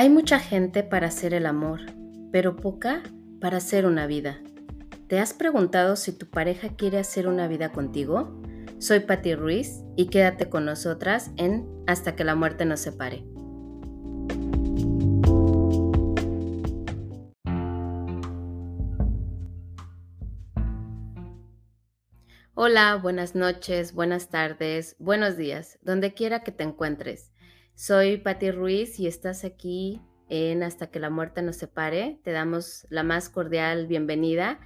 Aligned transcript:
Hay 0.00 0.08
mucha 0.08 0.38
gente 0.38 0.82
para 0.82 1.08
hacer 1.08 1.34
el 1.34 1.44
amor, 1.44 1.80
pero 2.32 2.56
poca 2.56 3.02
para 3.38 3.58
hacer 3.58 3.84
una 3.84 4.06
vida. 4.06 4.40
¿Te 5.08 5.18
has 5.18 5.34
preguntado 5.34 5.94
si 5.94 6.12
tu 6.12 6.24
pareja 6.24 6.70
quiere 6.70 6.96
hacer 6.96 7.28
una 7.28 7.48
vida 7.48 7.70
contigo? 7.70 8.40
Soy 8.78 9.00
Patti 9.00 9.34
Ruiz 9.34 9.82
y 9.98 10.06
quédate 10.06 10.48
con 10.48 10.64
nosotras 10.64 11.32
en 11.36 11.68
Hasta 11.86 12.16
que 12.16 12.24
la 12.24 12.34
muerte 12.34 12.64
nos 12.64 12.80
separe. 12.80 13.26
Hola, 22.54 22.96
buenas 22.96 23.34
noches, 23.34 23.92
buenas 23.92 24.30
tardes, 24.30 24.96
buenos 24.98 25.36
días, 25.36 25.78
donde 25.82 26.14
quiera 26.14 26.42
que 26.42 26.52
te 26.52 26.64
encuentres. 26.64 27.32
Soy 27.80 28.18
Patti 28.18 28.50
Ruiz 28.50 29.00
y 29.00 29.06
estás 29.06 29.42
aquí 29.42 30.02
en 30.28 30.62
Hasta 30.62 30.90
que 30.90 31.00
la 31.00 31.08
muerte 31.08 31.40
nos 31.40 31.56
separe. 31.56 32.20
Te 32.22 32.30
damos 32.30 32.86
la 32.90 33.04
más 33.04 33.30
cordial 33.30 33.86
bienvenida. 33.86 34.60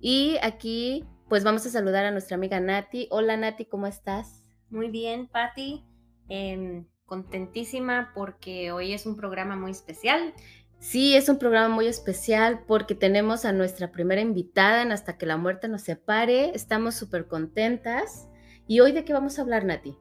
Y 0.00 0.36
aquí 0.42 1.04
pues 1.28 1.44
vamos 1.44 1.64
a 1.64 1.70
saludar 1.70 2.04
a 2.06 2.10
nuestra 2.10 2.34
amiga 2.34 2.58
Nati. 2.58 3.06
Hola 3.12 3.36
Nati, 3.36 3.66
¿cómo 3.66 3.86
estás? 3.86 4.42
Muy 4.68 4.90
bien, 4.90 5.28
Patti. 5.28 5.84
Em, 6.28 6.88
contentísima 7.04 8.10
porque 8.16 8.72
hoy 8.72 8.94
es 8.94 9.06
un 9.06 9.14
programa 9.14 9.54
muy 9.54 9.70
especial. 9.70 10.34
Sí, 10.80 11.14
es 11.14 11.28
un 11.28 11.38
programa 11.38 11.72
muy 11.72 11.86
especial 11.86 12.64
porque 12.66 12.96
tenemos 12.96 13.44
a 13.44 13.52
nuestra 13.52 13.92
primera 13.92 14.20
invitada 14.20 14.82
en 14.82 14.90
Hasta 14.90 15.16
que 15.18 15.26
la 15.26 15.36
muerte 15.36 15.68
nos 15.68 15.82
separe. 15.82 16.50
Estamos 16.52 16.96
súper 16.96 17.28
contentas. 17.28 18.26
¿Y 18.66 18.80
hoy 18.80 18.90
de 18.90 19.04
qué 19.04 19.12
vamos 19.12 19.38
a 19.38 19.42
hablar, 19.42 19.64
Nati? 19.64 19.96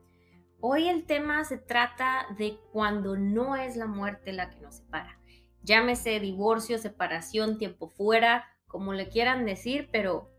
Hoy 0.62 0.88
el 0.90 1.06
tema 1.06 1.44
se 1.44 1.58
trata 1.58 2.26
de 2.38 2.58
cuando 2.72 3.18
no 3.18 3.56
es 3.56 3.76
la 3.76 3.86
muerte 3.86 4.34
la 4.34 4.50
que 4.50 4.60
nos 4.62 4.78
separa. 4.78 5.20
Llámese 5.62 6.20
divorcio, 6.20 6.78
separación, 6.78 7.58
tiempo 7.58 7.90
fuera, 7.90 8.46
como 8.68 8.94
le 8.94 9.10
quieran 9.10 9.46
decir, 9.46 9.90
pero 9.92 10.32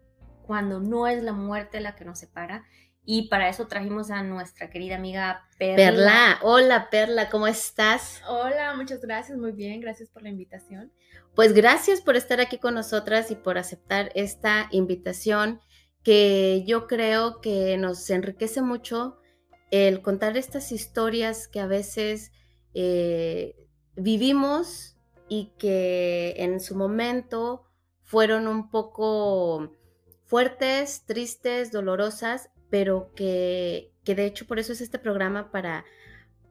cuando 0.46 0.80
no 0.80 1.06
es 1.06 1.22
la 1.22 1.32
muerte 1.32 1.80
la 1.80 1.94
que 1.96 2.04
nos 2.04 2.18
separa. 2.18 2.64
Y 3.04 3.28
para 3.28 3.48
eso 3.48 3.68
trajimos 3.68 4.10
a 4.10 4.22
nuestra 4.22 4.68
querida 4.68 4.96
amiga 4.96 5.48
Perla. 5.58 5.76
Perla, 5.76 6.38
hola 6.42 6.90
Perla, 6.90 7.30
¿cómo 7.30 7.46
estás? 7.46 8.20
Hola, 8.28 8.74
muchas 8.74 9.00
gracias, 9.00 9.38
muy 9.38 9.52
bien, 9.52 9.80
gracias 9.80 10.08
por 10.08 10.22
la 10.22 10.28
invitación. 10.28 10.92
Pues 11.36 11.52
gracias 11.52 12.00
por 12.00 12.16
estar 12.16 12.40
aquí 12.40 12.58
con 12.58 12.74
nosotras 12.74 13.30
y 13.30 13.36
por 13.36 13.58
aceptar 13.58 14.10
esta 14.14 14.68
invitación 14.72 15.60
que 16.02 16.64
yo 16.66 16.86
creo 16.86 17.40
que 17.40 17.76
nos 17.76 18.10
enriquece 18.10 18.60
mucho 18.60 19.18
el 19.70 20.02
contar 20.02 20.36
estas 20.36 20.72
historias 20.72 21.48
que 21.48 21.60
a 21.60 21.66
veces 21.66 22.32
eh, 22.74 23.56
vivimos 23.96 24.96
y 25.28 25.52
que 25.58 26.34
en 26.38 26.60
su 26.60 26.76
momento 26.76 27.64
fueron 28.02 28.46
un 28.46 28.70
poco 28.70 29.72
fuertes, 30.24 31.04
tristes, 31.06 31.72
dolorosas, 31.72 32.50
pero 32.70 33.12
que, 33.14 33.92
de 34.04 34.24
hecho 34.24 34.46
por 34.46 34.58
eso 34.58 34.72
es 34.72 34.80
este 34.80 34.98
programa 34.98 35.50
para, 35.50 35.84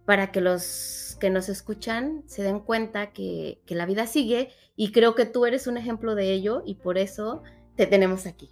para 0.05 0.31
que 0.31 0.41
los 0.41 1.17
que 1.19 1.29
nos 1.29 1.47
escuchan 1.47 2.23
se 2.27 2.43
den 2.43 2.59
cuenta 2.59 3.11
que, 3.13 3.61
la 3.67 3.85
vida 3.85 4.07
sigue 4.07 4.49
y 4.75 4.91
creo 4.91 5.15
que 5.15 5.25
tú 5.25 5.45
eres 5.45 5.67
un 5.67 5.77
ejemplo 5.77 6.15
de 6.15 6.31
ello 6.31 6.63
y 6.65 6.75
por 6.75 6.97
eso 6.97 7.43
te 7.75 7.87
tenemos 7.87 8.25
aquí. 8.25 8.51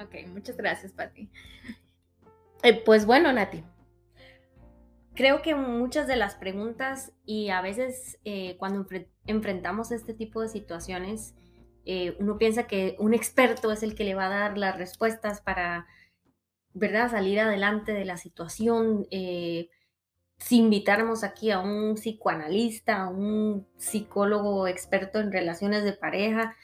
Ok, 0.00 0.28
muchas 0.28 0.56
gracias, 0.56 0.92
Pati. 0.92 1.30
Eh, 2.62 2.82
pues 2.84 3.06
bueno, 3.06 3.32
Nati, 3.32 3.62
creo 5.14 5.42
que 5.42 5.54
muchas 5.54 6.06
de 6.06 6.16
las 6.16 6.34
preguntas 6.34 7.12
y 7.24 7.48
a 7.50 7.62
veces 7.62 8.18
eh, 8.24 8.56
cuando 8.58 8.86
enfrentamos 9.26 9.92
este 9.92 10.14
tipo 10.14 10.42
de 10.42 10.48
situaciones, 10.48 11.34
eh, 11.84 12.16
uno 12.18 12.38
piensa 12.38 12.66
que 12.66 12.96
un 12.98 13.14
experto 13.14 13.70
es 13.72 13.82
el 13.82 13.94
que 13.94 14.04
le 14.04 14.14
va 14.14 14.26
a 14.26 14.40
dar 14.40 14.58
las 14.58 14.76
respuestas 14.76 15.40
para, 15.40 15.86
¿verdad?, 16.72 17.10
salir 17.10 17.40
adelante 17.40 17.92
de 17.92 18.04
la 18.04 18.16
situación. 18.16 19.06
Eh, 19.10 19.68
si 20.38 20.58
invitáramos 20.58 21.22
aquí 21.22 21.50
a 21.50 21.60
un 21.60 21.94
psicoanalista, 21.94 23.02
a 23.02 23.08
un 23.08 23.68
psicólogo 23.76 24.66
experto 24.66 25.20
en 25.20 25.32
relaciones 25.32 25.84
de 25.84 25.92
pareja, 25.92 26.56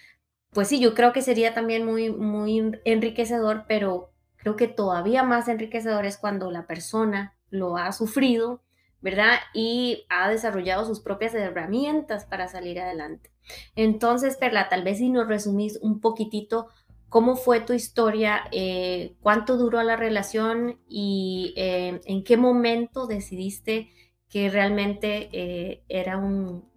pues 0.53 0.69
sí, 0.69 0.81
yo 0.81 0.95
creo 0.95 1.13
que 1.13 1.23
sería 1.23 1.55
también 1.55 1.85
muy, 1.85 2.11
muy 2.11 2.73
enriquecedor, 2.85 3.67
pero 3.69 4.13
creo 4.37 4.57
que 4.57 4.67
todavía 4.67 5.23
más 5.23 5.47
enriquecedor 5.49 6.07
es 6.07 6.19
cuando 6.19 6.51
la 6.51 6.67
persona 6.67 7.37
lo 7.51 7.77
ha 7.77 7.93
sufrido, 7.93 8.63
¿verdad? 9.01 9.39
Y 9.55 10.07
ha 10.09 10.29
desarrollado 10.29 10.85
sus 10.85 11.01
propias 11.01 11.35
herramientas 11.35 12.25
para 12.25 12.49
salir 12.49 12.81
adelante. 12.81 13.31
Entonces, 13.75 14.37
Perla, 14.37 14.69
tal 14.69 14.85
vez 14.85 14.99
si 14.99 15.11
nos 15.11 15.27
resumís 15.27 15.79
un 15.83 16.01
poquitito 16.01 16.69
cómo 17.09 17.37
fue 17.37 17.61
tu 17.61 17.73
historia, 17.73 18.45
eh, 18.53 19.17
cuánto 19.21 19.57
duró 19.57 19.83
la 19.83 19.97
relación 19.97 20.79
y 20.89 21.53
eh, 21.57 22.01
en 22.05 22.25
qué 22.25 22.37
momento 22.37 23.07
decidiste 23.07 23.91
que 24.29 24.49
realmente 24.49 25.29
eh, 25.33 25.83
era, 25.89 26.19
un, 26.19 26.71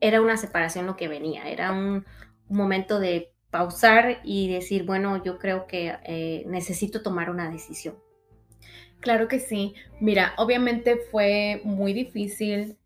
era 0.00 0.20
una 0.20 0.36
separación 0.36 0.86
lo 0.86 0.96
que 0.96 1.08
venía, 1.08 1.50
era 1.50 1.72
un, 1.72 2.06
un 2.48 2.56
momento 2.56 3.00
de 3.00 3.32
pausar 3.50 4.20
y 4.22 4.48
decir, 4.48 4.84
bueno, 4.84 5.22
yo 5.22 5.38
creo 5.38 5.66
que 5.66 6.44
necesito 6.46 7.02
tomar 7.02 7.28
una 7.28 7.50
decisión. 7.50 7.96
Claro 9.02 9.26
que 9.26 9.40
sí. 9.40 9.74
Mira, 10.00 10.32
obviamente 10.38 10.96
fue 10.96 11.60
muy 11.64 11.92
difícil 11.92 12.78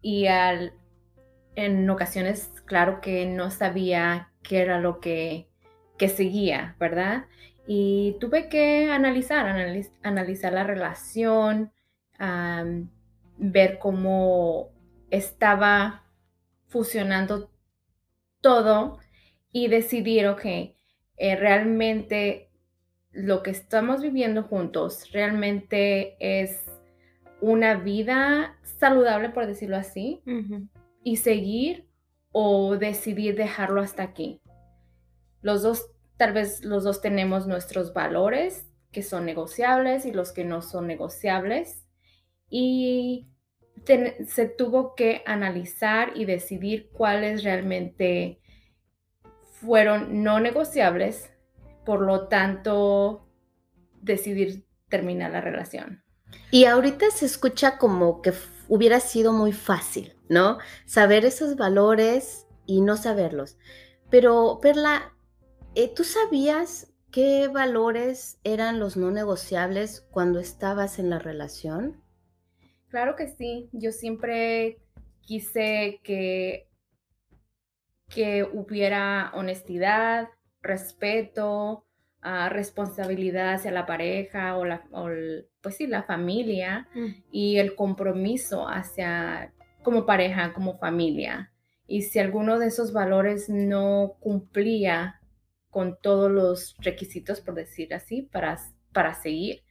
y 0.00 0.26
al, 0.26 0.72
en 1.54 1.88
ocasiones, 1.90 2.50
claro 2.64 3.02
que 3.02 3.26
no 3.26 3.50
sabía 3.50 4.32
qué 4.42 4.62
era 4.62 4.80
lo 4.80 5.00
que, 5.00 5.48
que 5.98 6.08
seguía, 6.08 6.76
¿verdad? 6.80 7.26
Y 7.66 8.16
tuve 8.20 8.48
que 8.48 8.90
analizar, 8.90 9.46
analizar 10.02 10.52
la 10.54 10.64
relación, 10.64 11.70
ver 13.36 13.78
cómo 13.78 14.70
estaba 15.10 16.04
fusionando 16.68 17.50
todo 18.40 18.98
y 19.52 19.68
decidir, 19.68 20.26
ok, 20.28 20.44
eh, 20.46 21.36
realmente 21.36 22.50
lo 23.14 23.42
que 23.42 23.50
estamos 23.50 24.02
viviendo 24.02 24.42
juntos 24.42 25.10
realmente 25.12 26.16
es 26.18 26.64
una 27.40 27.74
vida 27.74 28.58
saludable, 28.62 29.30
por 29.30 29.46
decirlo 29.46 29.76
así, 29.76 30.22
y 31.02 31.16
seguir 31.16 31.86
o 32.32 32.76
decidir 32.76 33.36
dejarlo 33.36 33.80
hasta 33.80 34.02
aquí. 34.02 34.40
Los 35.42 35.62
dos, 35.62 35.86
tal 36.16 36.32
vez 36.32 36.64
los 36.64 36.84
dos 36.84 37.00
tenemos 37.00 37.46
nuestros 37.46 37.92
valores 37.92 38.66
que 38.90 39.02
son 39.02 39.26
negociables 39.26 40.06
y 40.06 40.12
los 40.12 40.32
que 40.32 40.44
no 40.44 40.62
son 40.62 40.86
negociables. 40.86 41.86
Y 42.48 43.28
se 44.26 44.46
tuvo 44.46 44.94
que 44.94 45.22
analizar 45.26 46.12
y 46.14 46.24
decidir 46.24 46.88
cuáles 46.92 47.44
realmente 47.44 48.40
fueron 49.52 50.22
no 50.22 50.40
negociables 50.40 51.33
por 51.84 52.00
lo 52.00 52.28
tanto, 52.28 53.26
decidir 54.02 54.66
terminar 54.88 55.32
la 55.32 55.40
relación. 55.40 56.02
Y 56.50 56.64
ahorita 56.64 57.10
se 57.10 57.26
escucha 57.26 57.78
como 57.78 58.22
que 58.22 58.32
hubiera 58.68 59.00
sido 59.00 59.32
muy 59.32 59.52
fácil, 59.52 60.14
¿no? 60.28 60.58
Saber 60.86 61.24
esos 61.24 61.56
valores 61.56 62.46
y 62.66 62.80
no 62.80 62.96
saberlos. 62.96 63.58
Pero, 64.10 64.58
Perla, 64.60 65.14
eh, 65.74 65.92
¿tú 65.94 66.04
sabías 66.04 66.92
qué 67.10 67.48
valores 67.48 68.38
eran 68.44 68.80
los 68.80 68.96
no 68.96 69.10
negociables 69.10 70.06
cuando 70.10 70.40
estabas 70.40 70.98
en 70.98 71.10
la 71.10 71.18
relación? 71.18 72.02
Claro 72.88 73.16
que 73.16 73.28
sí. 73.28 73.68
Yo 73.72 73.92
siempre 73.92 74.80
quise 75.20 76.00
que, 76.04 76.68
que 78.08 78.44
hubiera 78.44 79.32
honestidad, 79.34 80.28
respeto, 80.64 81.84
uh, 82.24 82.48
responsabilidad 82.48 83.54
hacia 83.54 83.70
la 83.70 83.86
pareja 83.86 84.56
o, 84.56 84.64
la, 84.64 84.82
pues 85.60 85.76
sí, 85.76 85.86
la 85.86 86.02
familia 86.02 86.88
mm. 86.94 87.08
y 87.30 87.58
el 87.58 87.76
compromiso 87.76 88.66
hacia 88.68 89.52
como 89.82 90.06
pareja, 90.06 90.52
como 90.52 90.78
familia. 90.78 91.52
Y 91.86 92.02
si 92.02 92.18
alguno 92.18 92.58
de 92.58 92.68
esos 92.68 92.92
valores 92.92 93.48
no 93.48 94.16
cumplía 94.18 95.20
con 95.70 95.98
todos 96.00 96.30
los 96.30 96.76
requisitos, 96.78 97.40
por 97.40 97.54
decir 97.54 97.92
así, 97.94 98.22
para, 98.22 98.58
para 98.92 99.14
seguir, 99.14 99.62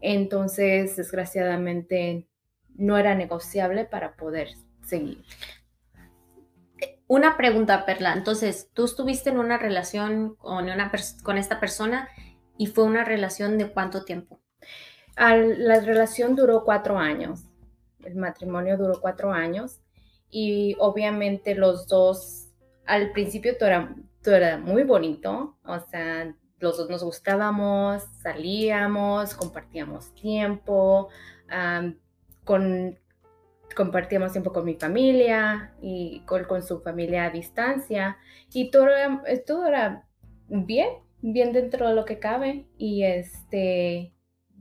entonces 0.00 0.96
desgraciadamente 0.96 2.28
no 2.76 2.98
era 2.98 3.14
negociable 3.14 3.86
para 3.86 4.16
poder 4.16 4.48
seguir. 4.82 5.24
Una 7.14 7.36
pregunta, 7.36 7.86
Perla. 7.86 8.12
Entonces, 8.12 8.70
tú 8.74 8.86
estuviste 8.86 9.30
en 9.30 9.38
una 9.38 9.56
relación 9.56 10.34
con, 10.34 10.64
una 10.64 10.90
con 11.22 11.38
esta 11.38 11.60
persona 11.60 12.08
y 12.58 12.66
fue 12.66 12.82
una 12.82 13.04
relación 13.04 13.56
de 13.56 13.70
cuánto 13.70 14.04
tiempo? 14.04 14.40
la 15.16 15.78
relación 15.78 16.34
duró 16.34 16.64
cuatro 16.64 16.98
años. 16.98 17.44
El 18.04 18.16
matrimonio 18.16 18.76
duró 18.76 19.00
cuatro 19.00 19.32
años 19.32 19.80
y 20.28 20.74
obviamente 20.80 21.54
los 21.54 21.86
dos, 21.86 22.50
al 22.84 23.12
principio 23.12 23.56
todo 23.56 23.68
era, 23.68 23.94
todo 24.20 24.34
era 24.34 24.58
muy 24.58 24.82
bonito, 24.82 25.56
o 25.64 25.78
sea, 25.78 26.34
los 26.58 26.78
dos 26.78 26.90
nos 26.90 27.04
gustábamos, 27.04 28.02
salíamos, 28.24 29.36
compartíamos 29.36 30.12
tiempo, 30.16 31.10
con, 32.42 32.98
compartíamos 33.74 34.32
tiempo 34.32 34.52
con 34.52 34.64
mi 34.64 34.74
familia 34.74 35.74
y 35.80 36.20
con, 36.26 36.44
con, 36.44 36.62
su 36.62 36.80
familia 36.80 37.24
a 37.24 37.30
distancia 37.30 38.18
y 38.52 38.70
todo 38.70 38.88
era, 38.88 39.22
todo 39.46 39.66
era 39.66 40.06
bien, 40.48 40.88
bien 41.22 41.52
dentro 41.52 41.88
de 41.88 41.94
lo 41.94 42.04
que 42.04 42.18
cabe 42.18 42.66
y 42.78 43.04
este 43.04 44.12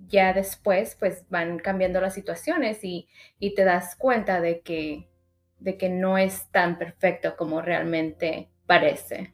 ya 0.07 0.33
después 0.33 0.95
pues 0.99 1.25
van 1.29 1.59
cambiando 1.59 2.01
las 2.01 2.13
situaciones 2.13 2.83
y, 2.83 3.07
y 3.39 3.55
te 3.55 3.63
das 3.63 3.95
cuenta 3.95 4.41
de 4.41 4.61
que, 4.61 5.09
de 5.59 5.77
que 5.77 5.89
no 5.89 6.17
es 6.17 6.49
tan 6.51 6.77
perfecto 6.77 7.35
como 7.37 7.61
realmente 7.61 8.49
parece. 8.65 9.33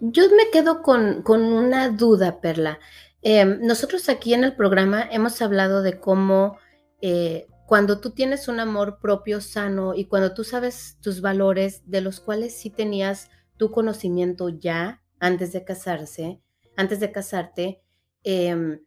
Yo 0.00 0.24
me 0.30 0.50
quedo 0.50 0.82
con, 0.82 1.22
una 1.28 1.90
duda, 1.90 2.40
Perla. 2.40 2.78
Em, 3.22 3.60
nosotros 3.60 4.08
aquí 4.08 4.32
en 4.32 4.44
el 4.44 4.54
programa 4.54 5.06
hemos 5.10 5.42
hablado 5.42 5.82
de 5.82 5.98
cómo 5.98 6.56
eh, 7.02 7.46
cuando 7.68 8.00
tú 8.00 8.12
tienes 8.12 8.48
un 8.48 8.60
amor 8.60 8.98
propio 8.98 9.42
sano 9.42 9.92
y 9.94 10.06
cuando 10.06 10.32
tú 10.32 10.42
sabes 10.42 10.96
tus 11.02 11.20
valores 11.20 11.82
de 11.84 12.00
los 12.00 12.18
cuales 12.18 12.58
sí 12.58 12.70
tenías 12.70 13.30
tu 13.58 13.70
conocimiento 13.70 14.48
ya 14.48 15.02
antes 15.20 15.52
de 15.52 15.66
casarse, 15.66 16.40
antes 16.76 16.98
de 16.98 17.12
casarte, 17.12 17.82
em, 18.24 18.80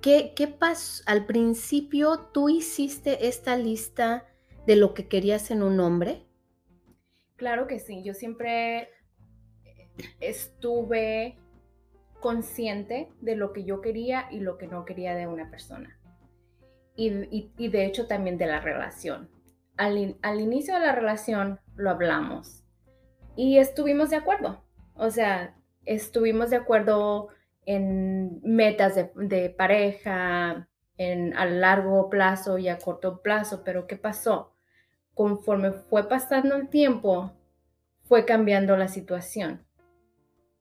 ¿qué, 0.00 0.34
¿qué 0.36 0.46
pasó? 0.46 1.02
Al 1.06 1.26
principio 1.26 2.30
tú 2.32 2.48
hiciste 2.48 3.26
esta 3.26 3.56
lista 3.56 4.28
de 4.64 4.76
lo 4.76 4.94
que 4.94 5.08
querías 5.08 5.50
en 5.50 5.64
un 5.64 5.80
hombre. 5.80 6.28
Claro 7.34 7.66
que 7.66 7.80
sí, 7.80 8.04
yo 8.04 8.14
siempre 8.14 8.88
estuve 10.20 11.36
consciente 12.20 13.08
de 13.20 13.34
lo 13.34 13.52
que 13.52 13.64
yo 13.64 13.80
quería 13.80 14.28
y 14.30 14.38
lo 14.38 14.58
que 14.58 14.68
no 14.68 14.84
quería 14.84 15.16
de 15.16 15.26
una 15.26 15.50
persona. 15.50 15.97
Y, 17.00 17.68
de 17.68 17.86
hecho 17.86 18.08
también 18.08 18.38
de 18.38 18.46
la 18.46 18.60
relación. 18.60 19.30
Al, 19.76 20.16
al, 20.22 20.40
inicio 20.40 20.74
de 20.74 20.80
la 20.80 20.92
relación 20.92 21.60
lo 21.76 21.90
hablamos 21.90 22.64
y 23.36 23.58
estuvimos 23.58 24.10
de 24.10 24.16
acuerdo. 24.16 24.64
O 24.94 25.08
sea, 25.10 25.54
estuvimos 25.84 26.50
de 26.50 26.56
acuerdo 26.56 27.28
en 27.64 28.40
metas 28.42 28.96
de, 28.96 29.50
pareja, 29.50 30.68
en, 30.96 31.36
a 31.36 31.46
largo 31.46 32.10
plazo 32.10 32.58
y 32.58 32.68
a 32.68 32.78
corto 32.78 33.22
plazo, 33.22 33.62
pero 33.64 33.86
¿qué 33.86 33.96
pasó? 33.96 34.56
Conforme 35.14 35.70
fue 35.70 36.08
pasando 36.08 36.56
el 36.56 36.68
tiempo, 36.68 37.32
fue 38.02 38.24
cambiando 38.24 38.76
la 38.76 38.88
situación 38.88 39.68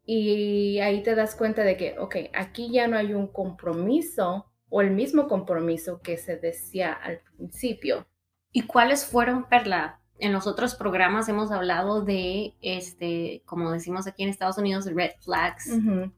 y 0.10 0.80
ahí 0.80 1.04
te 1.04 1.16
das 1.16 1.36
cuenta 1.36 1.66
de 1.66 1.76
que, 1.76 2.00
ok, 2.00 2.16
aquí 2.34 2.72
ya 2.72 2.88
no 2.88 2.96
hay 2.98 3.14
un 3.14 3.28
compromiso 3.28 4.50
o 4.70 4.82
el 4.82 4.92
mismo 4.92 5.28
compromiso 5.28 6.02
que 6.02 6.18
se 6.18 6.38
decía 6.38 6.94
al 6.94 7.22
principio. 7.36 8.08
¿Y 8.52 8.64
cuáles 8.64 9.06
fueron, 9.06 9.48
Perla? 9.48 10.00
En 10.20 10.34
los 10.34 10.48
otros 10.48 10.76
programas 10.76 11.30
hemos 11.30 11.52
hablado 11.52 12.02
de, 12.02 12.56
este, 12.62 13.44
como 13.46 13.72
decimos 13.72 14.08
aquí 14.08 14.24
en 14.24 14.30
Estados 14.30 14.58
Unidos, 14.58 14.92
red 14.92 15.12
flags 15.20 15.70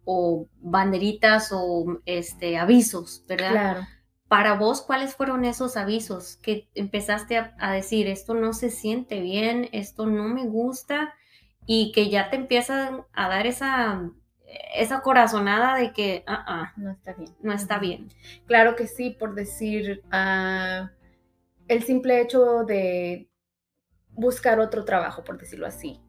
o 0.05 0.47
banderitas 0.61 1.49
o 1.51 1.99
este, 2.05 2.57
avisos, 2.57 3.25
¿verdad? 3.27 3.51
Claro. 3.51 3.87
Para 4.29 4.53
vos, 4.53 4.81
¿cuáles 4.81 5.15
fueron 5.15 5.43
esos 5.43 5.75
avisos 5.75 6.37
que 6.37 6.69
empezaste 6.75 7.37
a, 7.37 7.55
a 7.59 7.73
decir, 7.73 8.07
esto 8.07 8.35
no 8.35 8.53
se 8.53 8.69
siente 8.69 9.19
bien, 9.19 9.67
esto 9.73 10.05
no 10.05 10.29
me 10.29 10.45
gusta? 10.45 11.13
y 11.71 11.91
que 11.91 12.09
ya 12.09 12.31
te 12.31 12.35
empiezan 12.35 13.03
a 13.13 13.29
dar 13.29 13.45
esa, 13.45 14.09
esa 14.73 15.01
corazonada 15.01 15.75
de 15.75 15.91
que 15.93 16.23
ah, 16.27 16.73
no 16.77 16.91
está 16.91 17.13
bien. 17.13 17.35
No 17.41 17.53
está 17.53 17.79
bien. 17.79 18.07
Claro 18.45 18.75
que 18.75 18.87
sí, 18.87 19.11
por 19.11 19.35
decir, 19.35 20.03
ah, 20.11 20.91
el 21.67 21.83
simple 21.83 22.21
hecho 22.21 22.63
de 22.63 23.29
buscar 24.11 24.59
otro 24.59 24.83
trabajo, 24.83 25.23
por 25.23 25.37
decirlo 25.37 25.65
así, 25.65 26.01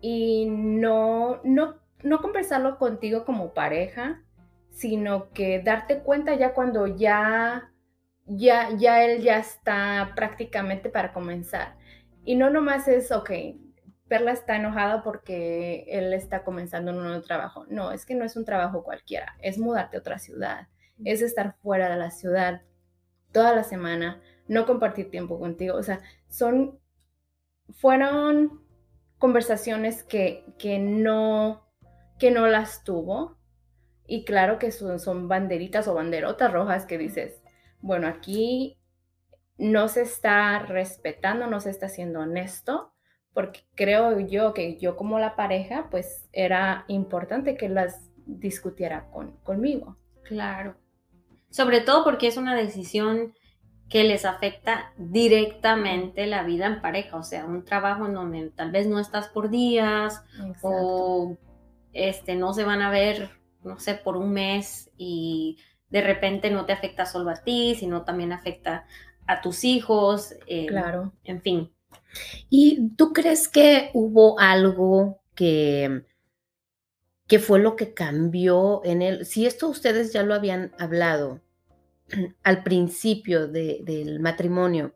y 0.00 0.46
no, 0.46 1.40
no, 1.44 1.76
no 2.02 2.20
conversarlo 2.20 2.76
contigo 2.76 3.24
como 3.24 3.54
pareja, 3.54 4.22
sino 4.70 5.30
que 5.30 5.60
darte 5.60 6.00
cuenta 6.00 6.34
ya 6.34 6.54
cuando 6.54 6.88
ya, 6.88 7.70
ya, 8.26 8.70
ya 8.76 9.04
él 9.04 9.22
ya 9.22 9.38
está 9.38 10.12
prácticamente 10.16 10.88
para 10.88 11.12
comenzar. 11.12 11.76
Y 12.24 12.34
no 12.34 12.50
nomás 12.50 12.88
es, 12.88 13.12
ok, 13.12 13.30
Perla 14.12 14.32
está 14.32 14.56
enojada 14.56 15.02
porque 15.02 15.86
él 15.88 16.12
está 16.12 16.44
comenzando 16.44 16.90
un 16.90 17.02
nuevo 17.02 17.22
trabajo. 17.22 17.64
No, 17.70 17.92
es 17.92 18.04
que 18.04 18.14
no 18.14 18.26
es 18.26 18.36
un 18.36 18.44
trabajo 18.44 18.84
cualquiera, 18.84 19.38
es 19.40 19.56
mudarte 19.56 19.96
a 19.96 20.00
otra 20.00 20.18
ciudad, 20.18 20.68
es 21.02 21.22
estar 21.22 21.56
fuera 21.62 21.88
de 21.88 21.96
la 21.96 22.10
ciudad 22.10 22.60
toda 23.32 23.56
la 23.56 23.64
semana, 23.64 24.20
no 24.48 24.66
compartir 24.66 25.10
tiempo 25.10 25.38
contigo. 25.38 25.78
O 25.78 25.82
sea, 25.82 26.02
son, 26.28 26.78
fueron 27.70 28.60
conversaciones 29.16 30.02
que, 30.02 30.44
que, 30.58 30.78
no, 30.78 31.66
que 32.18 32.30
no 32.30 32.46
las 32.48 32.84
tuvo. 32.84 33.38
Y 34.06 34.26
claro 34.26 34.58
que 34.58 34.72
son, 34.72 35.00
son 35.00 35.26
banderitas 35.26 35.88
o 35.88 35.94
banderotas 35.94 36.52
rojas 36.52 36.84
que 36.84 36.98
dices, 36.98 37.40
bueno, 37.80 38.08
aquí 38.08 38.78
no 39.56 39.88
se 39.88 40.02
está 40.02 40.58
respetando, 40.58 41.46
no 41.46 41.60
se 41.60 41.70
está 41.70 41.88
siendo 41.88 42.20
honesto 42.20 42.91
porque 43.34 43.60
creo 43.74 44.20
yo 44.20 44.52
que 44.54 44.78
yo 44.78 44.96
como 44.96 45.18
la 45.18 45.36
pareja, 45.36 45.88
pues 45.90 46.28
era 46.32 46.84
importante 46.88 47.56
que 47.56 47.68
las 47.68 48.10
discutiera 48.26 49.10
con, 49.10 49.32
conmigo. 49.42 49.96
Claro. 50.24 50.76
Sobre 51.50 51.80
todo 51.80 52.04
porque 52.04 52.28
es 52.28 52.36
una 52.36 52.54
decisión 52.54 53.34
que 53.88 54.04
les 54.04 54.24
afecta 54.24 54.94
directamente 54.96 56.26
la 56.26 56.44
vida 56.44 56.66
en 56.66 56.80
pareja, 56.80 57.18
o 57.18 57.22
sea, 57.22 57.44
un 57.44 57.64
trabajo 57.64 58.06
en 58.06 58.14
donde 58.14 58.50
tal 58.50 58.70
vez 58.70 58.86
no 58.86 58.98
estás 58.98 59.28
por 59.28 59.50
días 59.50 60.22
o 60.62 61.36
este, 61.92 62.34
no 62.34 62.54
se 62.54 62.64
van 62.64 62.80
a 62.80 62.90
ver, 62.90 63.30
no 63.62 63.78
sé, 63.78 63.94
por 63.94 64.16
un 64.16 64.32
mes 64.32 64.90
y 64.96 65.58
de 65.90 66.00
repente 66.00 66.50
no 66.50 66.64
te 66.64 66.72
afecta 66.72 67.04
solo 67.04 67.30
a 67.30 67.34
ti, 67.34 67.74
sino 67.74 68.02
también 68.02 68.32
afecta 68.32 68.86
a 69.26 69.42
tus 69.42 69.62
hijos. 69.62 70.34
Eh, 70.46 70.66
claro. 70.66 71.12
En 71.24 71.42
fin, 71.42 71.70
¿Y 72.48 72.90
tú 72.96 73.12
crees 73.12 73.48
que 73.48 73.90
hubo 73.94 74.38
algo 74.38 75.22
que, 75.34 76.04
que 77.26 77.38
fue 77.38 77.58
lo 77.58 77.76
que 77.76 77.94
cambió 77.94 78.82
en 78.84 79.02
él? 79.02 79.26
Si 79.26 79.46
esto 79.46 79.68
ustedes 79.68 80.12
ya 80.12 80.22
lo 80.22 80.34
habían 80.34 80.72
hablado 80.78 81.40
al 82.42 82.62
principio 82.62 83.48
del 83.48 84.20
matrimonio, 84.20 84.94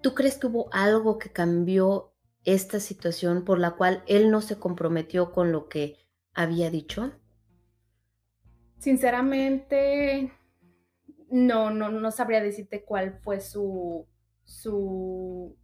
¿tú 0.00 0.14
crees 0.14 0.38
que 0.38 0.46
hubo 0.46 0.68
algo 0.72 1.18
que 1.18 1.30
cambió 1.30 2.12
esta 2.44 2.78
situación 2.78 3.44
por 3.44 3.58
la 3.58 3.72
cual 3.72 4.04
él 4.06 4.30
no 4.30 4.40
se 4.40 4.58
comprometió 4.58 5.32
con 5.32 5.50
lo 5.50 5.68
que 5.68 5.96
había 6.32 6.70
dicho? 6.70 7.12
Sinceramente, 8.78 10.32
no, 11.28 11.70
no, 11.70 11.90
no 11.90 12.10
sabría 12.12 12.40
decirte 12.40 12.84
cuál 12.84 13.18
fue 13.18 13.40
su, 13.40 14.06
su, 14.46 15.56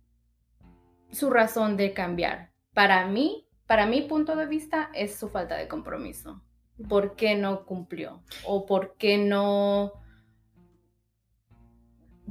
su 1.11 1.31
razón 1.31 1.77
de 1.77 1.95
cambiar. 1.95 2.53
Para 2.75 3.07
mí, 3.07 3.49
para 3.67 3.87
mi 3.87 4.03
punto 4.03 4.37
de 4.37 4.47
vista, 4.47 4.91
es 4.93 5.15
su 5.15 5.29
falta 5.29 5.57
de 5.57 5.69
compromiso. 5.69 6.43
¿Por 6.89 7.15
qué 7.15 7.37
no 7.37 7.65
cumplió? 7.65 8.23
¿O 8.45 8.67
por 8.67 8.97
qué 8.97 9.17
no... 9.17 9.93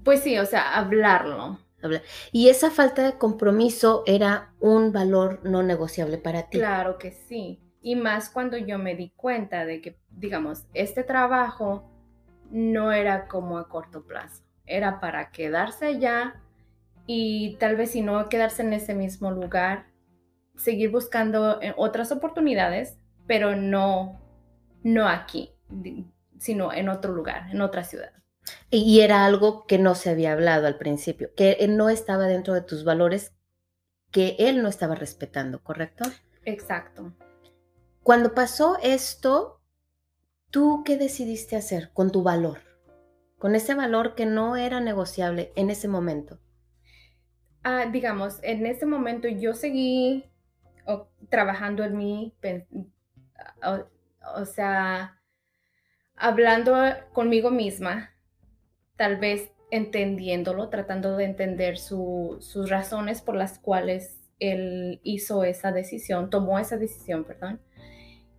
Pues 0.03 0.21
sí, 0.21 0.37
o 0.37 0.45
sea, 0.45 0.75
hablarlo. 0.77 1.59
Y 2.31 2.49
esa 2.49 2.69
falta 2.69 3.03
de 3.03 3.17
compromiso 3.17 4.03
era 4.05 4.53
un 4.59 4.91
valor 4.91 5.39
no 5.43 5.63
negociable 5.63 6.17
para 6.17 6.49
ti. 6.49 6.57
Claro 6.59 6.97
que 6.97 7.11
sí. 7.11 7.59
Y 7.81 7.95
más 7.95 8.29
cuando 8.29 8.57
yo 8.57 8.77
me 8.77 8.95
di 8.95 9.11
cuenta 9.15 9.65
de 9.65 9.81
que, 9.81 9.99
digamos, 10.09 10.65
este 10.73 11.03
trabajo 11.03 11.89
no 12.51 12.91
era 12.91 13.27
como 13.27 13.57
a 13.57 13.67
corto 13.67 14.05
plazo 14.05 14.43
era 14.75 14.99
para 14.99 15.31
quedarse 15.31 15.85
allá 15.85 16.41
y 17.05 17.57
tal 17.57 17.75
vez 17.75 17.91
si 17.91 18.01
no 18.01 18.29
quedarse 18.29 18.61
en 18.61 18.73
ese 18.73 18.93
mismo 18.93 19.31
lugar, 19.31 19.87
seguir 20.55 20.91
buscando 20.91 21.61
eh, 21.61 21.73
otras 21.77 22.11
oportunidades, 22.11 22.97
pero 23.27 23.55
no, 23.55 24.21
no 24.83 25.07
aquí, 25.07 25.51
sino 26.37 26.71
en 26.73 26.89
otro 26.89 27.13
lugar, 27.13 27.49
en 27.51 27.61
otra 27.61 27.83
ciudad. 27.83 28.11
Y 28.69 29.01
era 29.01 29.25
algo 29.25 29.65
que 29.67 29.77
no 29.77 29.95
se 29.95 30.09
había 30.09 30.33
hablado 30.33 30.67
al 30.67 30.77
principio, 30.77 31.31
que 31.35 31.65
no 31.69 31.89
estaba 31.89 32.25
dentro 32.25 32.53
de 32.53 32.61
tus 32.61 32.83
valores, 32.83 33.33
que 34.11 34.35
él 34.39 34.61
no 34.61 34.69
estaba 34.69 34.95
respetando, 34.95 35.63
¿correcto? 35.63 36.05
Exacto. 36.45 37.13
Cuando 38.03 38.33
pasó 38.33 38.77
esto, 38.81 39.61
¿tú 40.49 40.83
qué 40.83 40.97
decidiste 40.97 41.55
hacer 41.55 41.91
con 41.93 42.11
tu 42.11 42.23
valor? 42.23 42.70
Con 43.41 43.55
ese 43.55 43.73
valor 43.73 44.13
que 44.13 44.27
no 44.27 44.55
era 44.55 44.79
negociable 44.81 45.51
en 45.55 45.71
ese 45.71 45.87
momento? 45.87 46.37
Ah, 47.63 47.87
digamos, 47.91 48.37
en 48.43 48.67
ese 48.67 48.85
momento 48.85 49.27
yo 49.27 49.55
seguí 49.55 50.25
trabajando 51.27 51.83
en 51.83 51.97
mí, 51.97 52.35
o, 54.35 54.45
sea, 54.45 55.19
hablando 56.15 56.75
conmigo 57.13 57.49
misma, 57.49 58.11
tal 58.95 59.17
vez 59.17 59.51
entendiéndolo, 59.71 60.69
tratando 60.69 61.17
de 61.17 61.25
entender 61.25 61.79
sus 61.79 62.69
razones 62.69 63.23
por 63.23 63.35
las 63.35 63.57
cuales 63.57 64.19
él 64.37 64.99
hizo 65.01 65.45
esa 65.45 65.71
decisión, 65.71 66.29
tomó 66.29 66.59
esa 66.59 66.77
decisión, 66.77 67.23
perdón, 67.23 67.59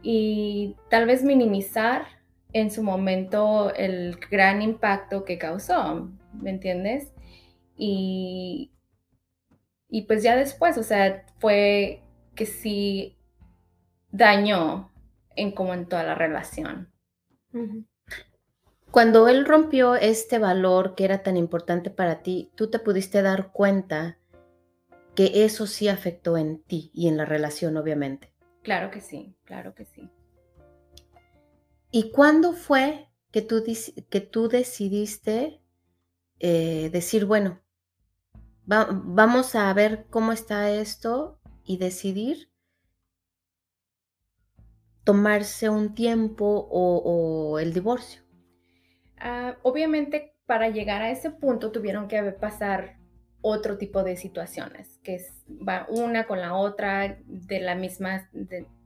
y 0.00 0.76
tal 0.90 1.06
vez 1.06 1.24
minimizar 1.24 2.21
en 2.52 2.70
su 2.70 2.82
momento 2.82 3.72
el 3.74 4.18
gran 4.30 4.62
impacto 4.62 5.24
que 5.24 5.38
causó, 5.38 6.10
¿me 6.34 6.50
entiendes? 6.50 7.12
Y, 7.76 8.72
y 9.88 10.02
pues 10.02 10.22
ya 10.22 10.36
después, 10.36 10.76
o 10.78 10.82
sea, 10.82 11.24
fue 11.38 12.02
que 12.34 12.46
sí 12.46 13.16
dañó 14.10 14.90
en 15.36 15.52
como 15.52 15.74
en 15.74 15.86
toda 15.86 16.04
la 16.04 16.14
relación. 16.14 16.92
Cuando 18.90 19.28
él 19.28 19.46
rompió 19.46 19.94
este 19.94 20.38
valor 20.38 20.94
que 20.94 21.04
era 21.04 21.22
tan 21.22 21.36
importante 21.36 21.90
para 21.90 22.22
ti, 22.22 22.50
tú 22.54 22.70
te 22.70 22.78
pudiste 22.78 23.22
dar 23.22 23.50
cuenta 23.52 24.18
que 25.14 25.44
eso 25.44 25.66
sí 25.66 25.88
afectó 25.88 26.36
en 26.36 26.62
ti 26.62 26.90
y 26.94 27.08
en 27.08 27.16
la 27.16 27.24
relación, 27.24 27.76
obviamente. 27.76 28.32
Claro 28.62 28.90
que 28.90 29.00
sí, 29.00 29.34
claro 29.44 29.74
que 29.74 29.84
sí. 29.84 30.10
¿Y 31.94 32.10
cuándo 32.10 32.54
fue 32.54 33.10
que 33.30 33.42
tú, 33.42 33.62
que 34.08 34.20
tú 34.22 34.48
decidiste 34.48 35.60
eh, 36.40 36.88
decir, 36.90 37.26
bueno, 37.26 37.60
vamos 38.64 39.54
a 39.54 39.72
ver 39.74 40.06
cómo 40.08 40.32
está 40.32 40.70
esto 40.70 41.38
y 41.64 41.76
decidir 41.76 42.50
tomarse 45.04 45.68
un 45.68 45.94
tiempo 45.94 46.66
o, 46.70 47.58
el 47.58 47.74
divorcio? 47.74 48.22
Ah, 49.18 49.58
obviamente, 49.62 50.34
para 50.46 50.70
llegar 50.70 51.02
a 51.02 51.10
ese 51.10 51.30
punto 51.30 51.72
tuvieron 51.72 52.08
que 52.08 52.22
pasar 52.32 52.96
otro 53.42 53.76
tipo 53.76 54.02
de 54.02 54.16
situaciones, 54.16 54.98
que 55.02 55.16
es, 55.16 55.44
va 55.46 55.86
una 55.90 56.26
con 56.26 56.40
la 56.40 56.54
otra, 56.54 57.18
de 57.26 57.60
la 57.60 57.74
misma, 57.74 58.30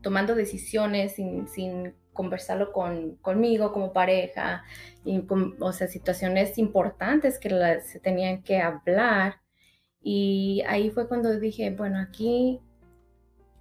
tomando 0.06 0.36
decisiones 0.36 1.16
sin, 1.16 1.48
sin 1.48 1.92
conversarlo 2.12 2.72
con, 2.72 3.16
conmigo 3.16 3.72
como 3.72 3.92
pareja, 3.92 4.62
y 5.04 5.20
o 5.58 5.72
sea, 5.72 5.88
situaciones 5.88 6.58
importantes 6.58 7.40
que 7.40 7.80
se 7.82 7.98
tenían 7.98 8.44
que 8.44 8.60
hablar. 8.60 9.40
Y 10.00 10.62
ahí 10.68 10.90
fue 10.90 11.08
cuando 11.08 11.40
dije, 11.40 11.72
bueno, 11.72 11.98
aquí 11.98 12.60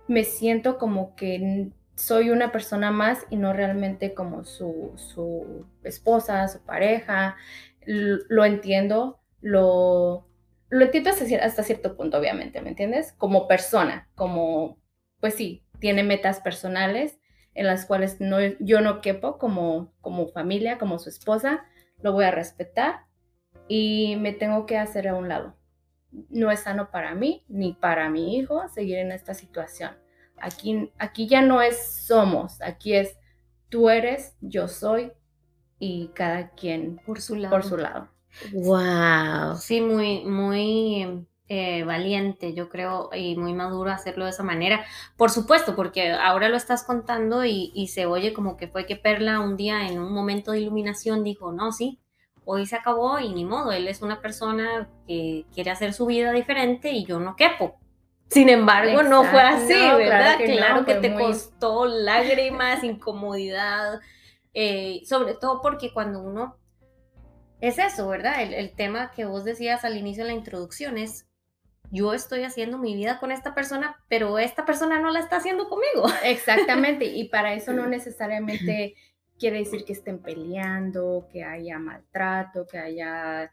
me 0.08 0.24
siento 0.24 0.78
como 0.78 1.16
que 1.16 1.72
soy 1.96 2.30
una 2.30 2.52
persona 2.52 2.92
más 2.92 3.26
y 3.32 3.38
no 3.38 3.52
realmente 3.52 4.14
como 4.14 4.44
su, 4.44 4.94
su 4.98 5.66
esposa, 5.84 6.48
su 6.48 6.64
pareja. 6.64 7.38
Lo 7.88 8.46
entiendo, 8.46 9.20
lo, 9.42 10.28
lo 10.70 10.86
entiendo 10.86 11.10
hasta, 11.10 11.64
cierto 11.64 11.98
punto, 11.98 12.20
obviamente, 12.20 12.62
¿me 12.62 12.70
entiendes? 12.70 13.14
Como 13.14 13.48
persona, 13.48 14.08
como, 14.14 14.78
pues 15.20 15.34
sí, 15.34 15.65
tiene 15.80 16.04
metas 16.04 16.40
personales 16.40 17.20
en 17.54 17.68
las 17.68 17.86
cuales 17.86 18.20
no, 18.20 18.38
yo 18.60 18.82
no 18.82 19.02
quepo 19.02 19.38
como, 19.38 19.94
como 20.02 20.28
familia, 20.28 20.78
como 20.78 21.00
su 21.00 21.10
esposa, 21.10 21.66
lo 22.02 22.12
voy 22.12 22.26
a 22.26 22.32
respetar 22.32 23.06
y 23.68 24.18
me 24.18 24.34
tengo 24.34 24.66
que 24.66 24.78
hacer 24.78 25.08
a 25.08 25.16
un 25.16 25.30
lado. 25.30 25.56
No 26.30 26.52
es 26.52 26.62
sano 26.62 26.92
para 26.92 27.16
mí 27.16 27.44
ni 27.48 27.74
para 27.74 28.10
mi 28.10 28.38
hijo 28.38 28.68
seguir 28.68 29.00
en 29.00 29.12
esta 29.12 29.34
situación. 29.34 29.92
Aquí, 30.38 30.92
aquí 30.98 31.28
ya 31.28 31.42
no 31.42 31.62
es 31.62 32.06
somos, 32.06 32.62
aquí 32.62 32.94
es 32.94 33.18
tú 33.70 33.90
eres, 33.90 34.36
yo 34.42 34.68
soy 34.68 35.14
y 35.80 36.10
cada 36.10 36.52
quien 36.52 36.98
por 37.06 37.22
su 37.22 37.36
lado. 37.36 37.52
Por 37.52 37.64
su 37.64 37.78
lado. 37.78 38.10
Wow. 38.52 39.56
Sí, 39.58 39.80
muy, 39.80 40.26
muy 40.26 41.26
eh, 41.48 41.84
valiente, 41.84 42.54
yo 42.54 42.70
creo, 42.70 43.10
y 43.14 43.36
muy 43.36 43.54
maduro 43.54 43.92
hacerlo 43.92 44.26
de 44.26 44.32
esa 44.32 44.44
manera. 44.44 44.84
Por 45.16 45.30
supuesto, 45.30 45.76
porque 45.76 46.12
ahora 46.12 46.50
lo 46.50 46.58
estás 46.58 46.84
contando 46.84 47.46
y, 47.46 47.72
y, 47.76 47.90
se 47.90 48.08
oye 48.08 48.34
como 48.34 48.58
que 48.58 48.68
fue 48.68 48.86
que 48.86 48.96
Perla 48.96 49.40
un 49.40 49.56
día 49.56 49.88
en 49.88 50.00
un 50.00 50.12
momento 50.12 50.52
de 50.52 50.62
iluminación 50.62 51.24
dijo, 51.24 51.52
no, 51.52 51.72
sí, 51.72 52.00
hoy 52.46 52.66
se 52.66 52.76
acabó 52.76 53.20
y 53.20 53.34
ni 53.34 53.44
modo, 53.44 53.72
él 53.72 53.88
es 53.88 54.02
una 54.02 54.22
persona 54.22 54.90
que 55.08 55.46
quiere 55.54 55.72
hacer 55.72 55.94
su 55.94 56.06
vida 56.06 56.32
diferente 56.32 56.92
y 56.92 57.06
yo 57.06 57.20
no 57.20 57.36
quepo. 57.36 57.80
Sin 58.30 58.50
embargo, 58.50 59.04
no 59.04 59.24
fue 59.24 59.42
así, 59.42 59.74
¿verdad? 59.74 60.38
Claro 60.44 60.86
que, 60.86 60.96
te 60.96 61.14
costó 61.14 61.86
lágrimas, 61.86 62.84
incomodidad, 62.84 64.00
eh, 64.54 65.02
sobre 65.06 65.36
todo 65.36 65.62
porque 65.62 65.94
cuando 65.94 66.22
uno... 66.22 66.58
Es 67.62 67.80
eso, 67.80 68.08
¿verdad? 68.08 68.42
El, 68.42 68.54
el 68.54 68.76
tema 68.76 69.12
que 69.12 69.26
vos 69.26 69.44
decías 69.44 69.86
al 69.86 69.98
inicio 69.98 70.24
de 70.24 70.32
la 70.32 70.36
introducción 70.36 70.98
es, 70.98 71.26
yo 71.92 72.14
estoy 72.14 72.44
haciendo 72.44 72.78
mi 72.78 72.96
vida 72.96 73.20
con 73.20 73.32
esta 73.32 73.54
persona, 73.54 74.04
pero 74.08 74.40
esta 74.40 74.66
persona 74.66 75.00
no 75.00 75.12
la 75.12 75.20
está 75.20 75.38
haciendo 75.38 75.68
conmigo. 75.70 76.06
Exactamente, 76.24 77.06
y 77.06 77.30
para 77.30 77.54
eso 77.54 77.74
no 77.74 77.86
necesariamente 77.88 78.96
quiere 79.38 79.60
decir 79.60 79.86
que 79.86 79.94
estén 79.94 80.20
peleando, 80.20 81.28
que 81.32 81.44
haya 81.44 81.80
maltrato, 81.80 82.66
que 82.66 82.78
haya 82.78 83.52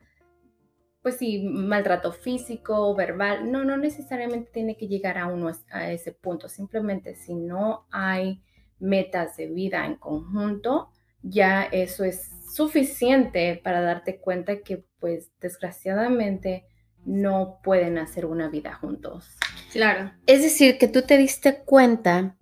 pues 1.02 1.16
sí, 1.16 1.42
maltrato 1.42 2.12
físico, 2.12 2.94
verbal, 2.94 3.50
no, 3.50 3.64
no 3.64 3.76
necesariamente 3.76 4.52
tiene 4.52 4.76
que 4.76 4.86
llegar 4.86 5.18
a 5.18 5.26
uno 5.26 5.50
a 5.72 5.90
ese 5.90 6.12
punto, 6.12 6.48
simplemente 6.48 7.16
si 7.16 7.34
no 7.34 7.86
hay 7.90 8.40
metas 8.78 9.36
de 9.36 9.48
vida 9.48 9.84
en 9.84 9.96
conjunto, 9.96 10.90
ya 11.22 11.64
eso 11.64 12.04
es 12.04 12.30
suficiente 12.52 13.60
para 13.62 13.80
darte 13.80 14.18
cuenta 14.18 14.60
que 14.60 14.84
pues 15.00 15.32
desgraciadamente 15.40 16.66
no 17.04 17.60
pueden 17.62 17.98
hacer 17.98 18.26
una 18.26 18.48
vida 18.48 18.74
juntos. 18.74 19.36
Claro. 19.72 20.12
Es 20.26 20.42
decir, 20.42 20.78
que 20.78 20.88
tú 20.88 21.02
te 21.02 21.18
diste 21.18 21.62
cuenta 21.64 22.36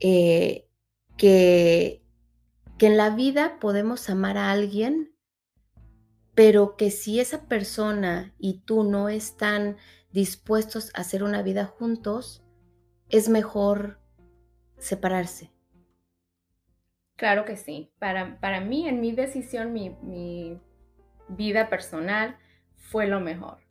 eh, 0.00 0.68
que, 1.16 2.02
que 2.78 2.86
en 2.86 2.96
la 2.96 3.10
vida 3.10 3.58
podemos 3.60 4.10
amar 4.10 4.36
a 4.36 4.50
alguien 4.50 5.16
pero 6.36 6.76
que 6.76 6.90
si 6.90 7.18
esa 7.18 7.48
persona 7.48 8.34
y 8.38 8.60
tú 8.60 8.84
no 8.84 9.08
están 9.08 9.78
dispuestos 10.12 10.92
a 10.94 11.00
hacer 11.00 11.24
una 11.24 11.40
vida 11.40 11.64
juntos, 11.64 12.44
es 13.08 13.30
mejor 13.30 13.98
separarse. 14.76 15.50
Claro 17.16 17.46
que 17.46 17.56
sí. 17.56 17.90
Para, 17.98 18.38
para 18.38 18.60
mí, 18.60 18.86
en 18.86 19.00
mi 19.00 19.12
decisión, 19.12 19.72
mi, 19.72 19.96
mi 20.02 20.60
vida 21.28 21.70
personal 21.70 22.36
fue 22.74 23.06
lo 23.06 23.20
mejor. 23.20 23.65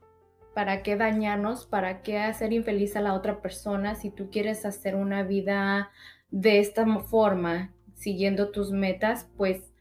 ¿Para 0.56 0.84
qué 0.84 0.96
dañarnos? 0.96 1.66
¿Para 1.66 2.02
qué 2.02 2.18
hacer 2.18 2.54
infeliz 2.54 2.96
a 2.96 3.02
la 3.02 3.14
otra 3.14 3.42
persona 3.42 3.96
si 3.96 4.10
tú 4.10 4.32
quieres 4.32 4.66
hacer 4.66 4.96
una 4.96 5.22
vida 5.22 5.92
de 6.32 6.60
esta 6.60 6.86
forma, 7.00 7.74
siguiendo 7.94 8.52
tus 8.52 8.72
metas? 8.72 9.30
Pues 9.36 9.74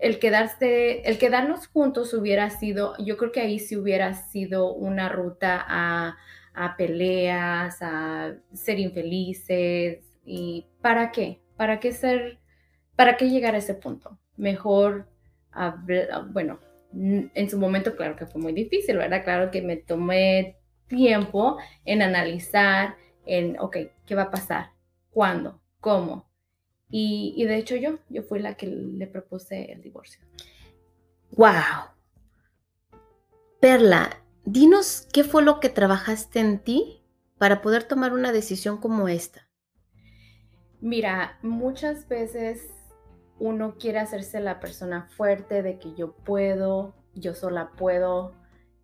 el 0.00 0.18
quedarse, 0.18 1.02
el 1.08 1.18
quedarnos 1.18 1.68
juntos 1.68 2.12
hubiera 2.14 2.50
sido, 2.50 2.94
yo 2.98 3.16
creo 3.16 3.30
que 3.30 3.40
ahí 3.40 3.60
sí 3.60 3.76
hubiera 3.76 4.12
sido 4.14 4.74
una 4.74 5.08
ruta 5.08 5.64
a, 5.64 6.16
peleas, 6.76 7.78
a 7.80 8.34
ser 8.54 8.80
infelices. 8.80 10.00
¿Y 10.24 10.66
para 10.82 11.12
qué? 11.12 11.40
¿Para 11.56 11.78
qué 11.78 11.92
ser, 11.92 12.40
para 12.96 13.16
qué 13.16 13.30
llegar 13.30 13.54
a 13.54 13.58
ese 13.58 13.74
punto? 13.74 14.18
Mejor, 14.36 15.08
bueno, 16.32 16.58
en 16.96 17.50
su 17.50 17.58
momento 17.58 17.94
claro 17.96 18.16
que 18.16 18.26
fue 18.26 18.40
muy 18.40 18.52
difícil, 18.52 18.96
¿verdad? 18.96 19.24
Claro 19.24 19.50
que 19.50 19.62
me 19.62 19.76
tomé 19.76 20.56
tiempo 20.86 21.58
en 21.84 22.02
analizar, 22.02 22.96
en, 23.26 23.58
ok, 23.60 23.76
¿qué 24.06 24.14
va 24.14 24.22
a 24.22 24.30
pasar? 24.30 24.70
¿Cuándo? 25.10 25.60
¿Cómo? 25.80 26.28
Y, 26.88 27.44
de 27.44 27.56
hecho 27.56 27.76
yo, 27.76 27.98
yo 28.08 28.22
fui 28.22 28.38
la 28.38 28.54
que 28.56 28.66
le 28.66 29.06
propuse 29.06 29.72
el 29.72 29.82
divorcio. 29.82 30.20
¡Wow! 31.32 31.90
Perla, 33.60 34.22
dinos 34.44 35.08
qué 35.12 35.24
fue 35.24 35.42
lo 35.42 35.58
que 35.58 35.68
trabajaste 35.68 36.38
en 36.38 36.60
ti 36.60 37.02
para 37.38 37.60
poder 37.60 37.84
tomar 37.84 38.12
una 38.12 38.32
decisión 38.32 38.78
como 38.78 39.08
esta. 39.08 39.48
Mira, 40.80 41.38
muchas 41.42 42.06
veces 42.06 42.75
uno 43.38 43.76
quiere 43.78 43.98
hacerse 43.98 44.40
la 44.40 44.60
persona 44.60 45.08
fuerte 45.16 45.62
de 45.62 45.78
que 45.78 45.94
yo 45.94 46.12
puedo, 46.12 46.94
yo 47.14 47.34
sola 47.34 47.70
puedo, 47.76 48.34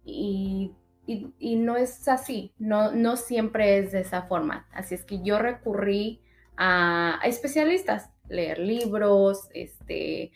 y, 0.05 0.73
y 1.07 1.57
no 1.57 1.77
es 1.77 2.07
así, 2.09 2.53
no, 2.59 2.93
no 2.93 3.17
siempre 3.17 3.79
es 3.79 3.93
de 3.93 4.01
esa 4.01 4.23
forma. 4.23 4.67
Así 4.73 4.95
es 4.95 5.05
que 5.05 5.23
yo 5.23 5.39
recurrí 5.39 6.21
a, 6.57 7.21
especialistas, 7.25 8.11
leer 8.29 8.59
libros, 8.59 9.49
este, 9.55 10.33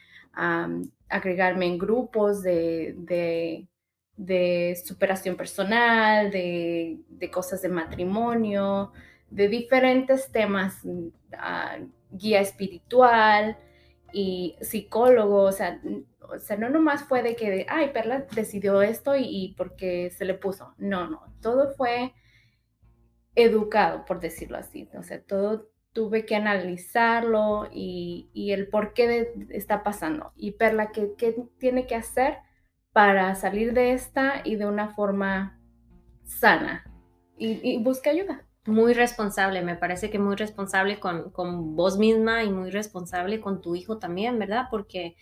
agregarme 1.09 1.67
en 1.67 1.79
grupos 1.79 2.43
de, 2.43 3.67
de 4.17 4.77
superación 4.85 5.37
personal, 5.37 6.31
de, 6.31 7.31
cosas 7.33 7.63
de 7.63 7.69
matrimonio, 7.69 8.93
de 9.31 9.49
diferentes 9.49 10.31
temas, 10.31 10.83
ah, 11.39 11.79
guía 12.11 12.41
espiritual 12.41 13.57
y 14.19 14.57
psicólogo, 14.63 15.43
o 15.43 15.53
sea, 15.53 15.79
o 16.21 16.39
sea, 16.39 16.57
no 16.57 16.71
nomás 16.71 17.05
fue 17.05 17.23
de 17.23 17.37
que, 17.37 17.67
ay, 17.69 17.91
Perla 17.93 18.27
decidió 18.35 18.81
esto 18.81 19.15
y, 19.15 19.55
porque 19.59 20.09
se 20.09 20.25
le 20.25 20.33
puso. 20.33 20.75
No, 20.79 21.07
no, 21.07 21.35
todo 21.43 21.75
fue 21.75 22.15
educado, 23.35 24.07
por 24.07 24.21
decirlo 24.21 24.57
así. 24.57 24.89
O 24.99 25.03
sea, 25.03 25.23
todo 25.23 25.69
tuve 25.93 26.25
que 26.25 26.35
analizarlo 26.35 27.69
y, 27.71 28.31
y 28.33 28.53
el 28.53 28.69
por 28.69 28.95
qué 28.95 29.35
está 29.51 29.83
pasando. 29.83 30.33
Y 30.35 30.53
Perla, 30.53 30.93
¿qué, 30.93 31.13
¿qué, 31.19 31.37
tiene 31.59 31.87
que 31.87 31.97
hacer 31.97 32.39
para 32.93 33.35
salir 33.35 33.75
de 33.75 33.93
esta 33.93 34.41
y 34.45 34.57
de 34.57 34.65
una 34.65 34.95
forma 34.95 35.61
sana? 36.25 36.91
Y, 37.37 37.61
y 37.63 37.83
busque 37.83 38.09
ayuda. 38.09 38.46
Muy 38.67 38.95
responsable, 38.95 39.63
me 39.63 39.77
parece 39.77 40.11
que 40.11 40.19
muy 40.19 40.37
responsable 40.37 40.99
con, 40.99 41.31
con 41.31 41.77
vos 41.77 41.99
misma 41.99 42.43
y 42.45 42.51
muy 42.51 42.71
responsable 42.71 43.41
con 43.41 43.61
tu 43.61 43.75
hijo 43.77 43.99
también, 43.99 44.39
¿verdad? 44.39 44.67
Porque 44.71 45.17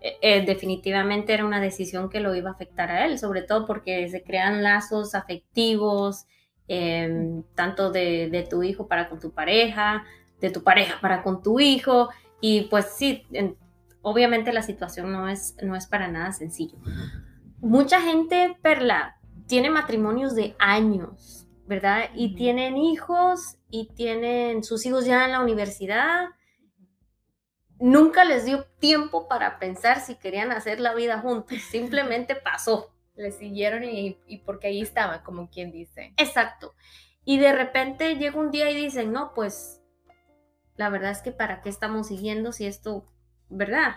eh, 0.00 0.16
eh, 0.20 0.44
definitivamente 0.46 1.34
era 1.34 1.44
una 1.44 1.60
decisión 1.60 2.08
que 2.08 2.20
lo 2.20 2.34
iba 2.34 2.50
a 2.50 2.52
afectar 2.52 2.90
a 2.90 3.04
él, 3.04 3.18
sobre 3.18 3.42
todo 3.42 3.66
porque 3.66 4.08
se 4.08 4.22
crean 4.22 4.62
lazos 4.62 5.14
afectivos, 5.16 6.26
em, 6.68 7.42
tanto 7.54 7.90
de, 7.90 8.46
tu 8.48 8.62
hijo 8.62 8.86
para 8.86 9.08
con 9.08 9.18
tu 9.18 9.32
pareja, 9.32 10.04
de 10.40 10.50
tu 10.50 10.62
pareja 10.62 11.00
para 11.00 11.22
con 11.22 11.42
tu 11.42 11.58
hijo, 11.58 12.10
y 12.40 12.62
pues 12.62 12.86
sí, 12.96 13.26
obviamente 14.02 14.52
la 14.52 14.62
situación 14.62 15.10
no 15.10 15.28
es, 15.28 15.56
no 15.62 15.74
es 15.74 15.88
para 15.88 16.06
nada 16.06 16.32
sencillo. 16.32 16.78
Mucha 17.60 18.00
gente, 18.00 18.56
Perla, 18.62 19.16
tiene 19.48 19.68
matrimonios 19.68 20.36
de 20.36 20.54
años, 20.60 21.47
¿verdad? 21.68 22.10
Y 22.14 22.34
tienen 22.34 22.76
hijos 22.76 23.58
y 23.70 23.90
tienen 23.94 24.64
sus 24.64 24.84
hijos 24.86 25.04
ya 25.04 25.24
en 25.24 25.32
la 25.32 25.40
universidad 25.40 26.30
nunca 27.80 28.24
les 28.24 28.44
dio 28.44 28.64
tiempo 28.78 29.28
para 29.28 29.58
pensar 29.58 30.00
si 30.00 30.16
querían 30.16 30.52
hacer 30.52 30.80
la 30.80 30.94
vida 30.94 31.20
juntos, 31.20 31.58
simplemente 31.70 32.34
pasó. 32.34 32.94
Le 33.14 33.32
siguieron 33.32 33.82
y, 33.82 34.16
porque 34.46 34.68
ahí 34.68 34.80
estaba, 34.80 35.24
como 35.24 35.50
quien 35.50 35.72
dice. 35.72 36.14
Exacto. 36.16 36.74
Y 37.24 37.38
de 37.38 37.52
repente 37.52 38.14
llega 38.14 38.38
un 38.38 38.52
día 38.52 38.70
y 38.70 38.76
dicen, 38.76 39.10
no, 39.10 39.34
pues 39.34 39.82
la 40.76 40.88
verdad 40.88 41.10
es 41.10 41.20
que 41.20 41.32
para 41.32 41.60
qué 41.60 41.68
estamos 41.68 42.06
siguiendo 42.06 42.52
si 42.52 42.66
esto, 42.66 43.10
¿verdad? 43.48 43.96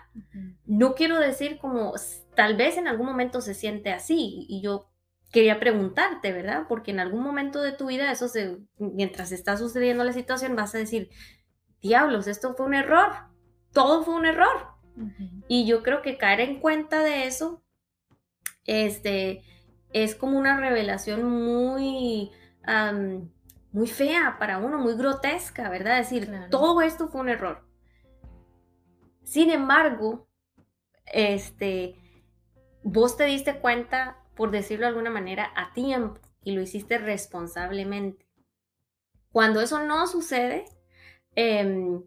No 0.66 0.96
quiero 0.96 1.20
decir 1.20 1.60
como 1.60 1.94
tal 2.36 2.58
vez 2.58 2.78
en 2.78 2.88
algún 2.88 3.06
momento 3.06 3.42
se 3.42 3.54
siente 3.54 3.92
así 3.92 4.48
y 4.50 4.62
yo 4.64 4.91
quería 5.32 5.60
preguntarte, 5.60 6.32
¿verdad? 6.32 6.66
Porque 6.68 6.92
en 6.92 7.00
algún 7.00 7.24
momento 7.24 7.62
de 7.62 7.72
tu 7.72 7.88
vida, 7.88 8.12
eso 8.12 8.28
se, 8.28 8.58
mientras 8.78 9.32
está 9.32 9.58
sucediendo 9.58 10.04
la 10.04 10.14
situación, 10.14 10.56
vas 10.56 10.76
a 10.76 10.80
decir, 10.80 11.10
diablos, 11.82 12.28
esto 12.28 12.54
fue 12.56 12.66
un 12.66 12.74
error, 12.74 13.12
todo 13.72 14.04
fue 14.04 14.16
un 14.16 14.26
error. 14.26 14.68
Y 15.48 15.66
yo 15.66 15.84
creo 15.84 16.02
que 16.02 16.18
caer 16.18 16.42
en 16.42 16.60
cuenta 16.60 17.02
de 17.02 17.26
eso 17.26 17.64
este, 18.66 19.44
es 19.94 20.16
como 20.16 20.38
una 20.38 20.60
revelación 20.60 21.24
muy, 21.24 22.32
muy 23.72 23.88
fea 23.88 24.36
para 24.38 24.58
uno, 24.60 24.78
muy 24.78 24.96
grotesca, 24.96 25.70
¿verdad? 25.70 25.98
decir, 25.98 26.30
todo 26.50 26.82
esto 26.82 27.08
fue 27.08 27.22
un 27.22 27.30
error. 27.30 27.66
Sin 29.24 29.50
embargo, 29.50 30.28
este, 31.06 31.96
vos 32.84 33.18
te 33.18 33.26
diste 33.26 33.60
cuenta, 33.60 34.18
por 34.42 34.50
decirlo 34.50 34.86
de 34.86 34.90
alguna 34.90 35.12
manera, 35.12 35.52
a 35.56 35.72
tiempo 35.72 36.20
y 36.44 36.54
lo 36.54 36.62
hiciste 36.62 36.98
responsablemente. 36.98 38.26
Cuando 39.32 39.62
eso 39.62 39.86
no 39.86 40.08
sucede, 40.08 40.66
eh, 41.36 42.00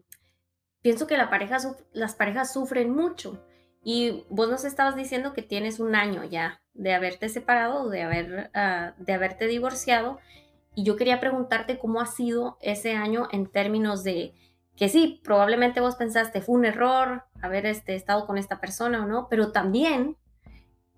pienso 0.81 1.07
que 1.07 1.15
las 1.15 2.15
parejas 2.15 2.51
sufren 2.51 2.93
mucho. 2.93 3.41
Y 3.81 4.25
vos 4.27 4.49
nos 4.49 4.65
estabas 4.65 4.97
diciendo 4.97 5.31
que 5.31 5.43
tienes 5.43 5.79
un 5.79 5.95
año 5.95 6.25
ya 6.25 6.61
de 6.73 6.93
haberte 6.93 7.29
separado, 7.29 7.87
de, 7.89 8.01
haber, 8.01 8.51
ah, 8.53 8.95
de 8.97 9.13
haberte 9.13 9.47
divorciado. 9.47 10.19
Y 10.75 10.83
yo 10.83 10.97
quería 10.97 11.21
preguntarte 11.21 11.79
cómo 11.79 12.01
ha 12.01 12.05
sido 12.05 12.57
ese 12.59 12.95
año 12.95 13.29
en 13.31 13.47
términos 13.49 14.03
de 14.03 14.33
que 14.75 14.89
sí, 14.89 15.21
probablemente 15.23 15.79
vos 15.79 15.95
pensaste 15.95 16.41
fue 16.41 16.55
un 16.55 16.65
error 16.65 17.23
haber 17.41 17.65
este, 17.65 17.95
estado 17.95 18.27
con 18.27 18.37
esta 18.37 18.59
persona 18.59 19.05
o 19.05 19.07
no, 19.07 19.29
pero 19.29 19.53
también 19.53 20.17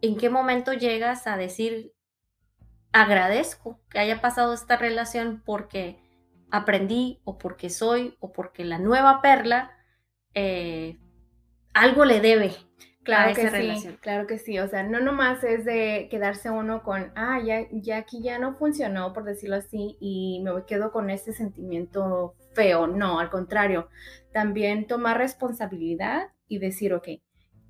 en 0.01 0.17
qué 0.17 0.29
momento 0.29 0.73
llegas 0.73 1.27
a 1.27 1.37
decir 1.37 1.93
agradezco 2.91 3.79
que 3.89 3.99
haya 3.99 4.21
pasado 4.21 4.53
esta 4.53 4.77
relación 4.77 5.43
porque 5.45 5.99
aprendí 6.49 7.19
o 7.23 7.37
porque 7.37 7.69
soy 7.69 8.15
o 8.19 8.31
porque 8.31 8.63
la 8.63 8.79
nueva 8.79 9.21
perla 9.21 9.71
eh, 10.33 10.97
algo 11.73 12.05
le 12.05 12.21
debe. 12.21 12.51
Claro 13.03 13.33
que 13.33 13.49
sí, 13.49 13.97
claro 14.01 14.27
que 14.27 14.37
sí. 14.37 14.59
O 14.59 14.67
sea, 14.67 14.83
no 14.83 14.99
nomás 14.99 15.41
es 15.45 15.63
de 15.63 16.09
quedarse 16.11 16.49
uno 16.49 16.83
con, 16.83 17.13
ah, 17.15 17.39
ya, 17.39 17.65
ya 17.71 17.97
aquí 17.97 18.21
ya 18.21 18.37
no 18.37 18.55
funcionó, 18.55 19.13
por 19.13 19.23
decirlo 19.23 19.55
así, 19.55 19.95
y 20.01 20.41
me 20.43 20.65
quedo 20.65 20.91
con 20.91 21.09
ese 21.09 21.31
sentimiento 21.31 22.35
feo. 22.53 22.85
No, 22.85 23.19
al 23.19 23.29
contrario, 23.29 23.87
también 24.33 24.87
tomar 24.87 25.17
responsabilidad 25.17 26.33
y 26.49 26.59
decir, 26.59 26.93
ok, 26.93 27.07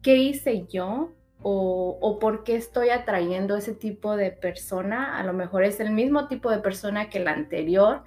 ¿qué 0.02 0.16
hice 0.16 0.66
yo? 0.68 1.14
O, 1.42 1.98
o, 2.02 2.20
por 2.20 2.44
qué 2.44 2.56
estoy 2.56 2.90
atrayendo 2.90 3.56
ese 3.56 3.74
tipo 3.74 4.18
de 4.18 4.32
persona. 4.32 5.18
A 5.18 5.24
lo 5.24 5.34
mejor 5.34 5.64
es 5.64 5.80
el 5.80 5.92
mismo 5.92 6.28
tipo 6.28 6.50
de 6.50 6.60
persona 6.60 7.10
que 7.10 7.20
la 7.20 7.32
anterior, 7.32 8.04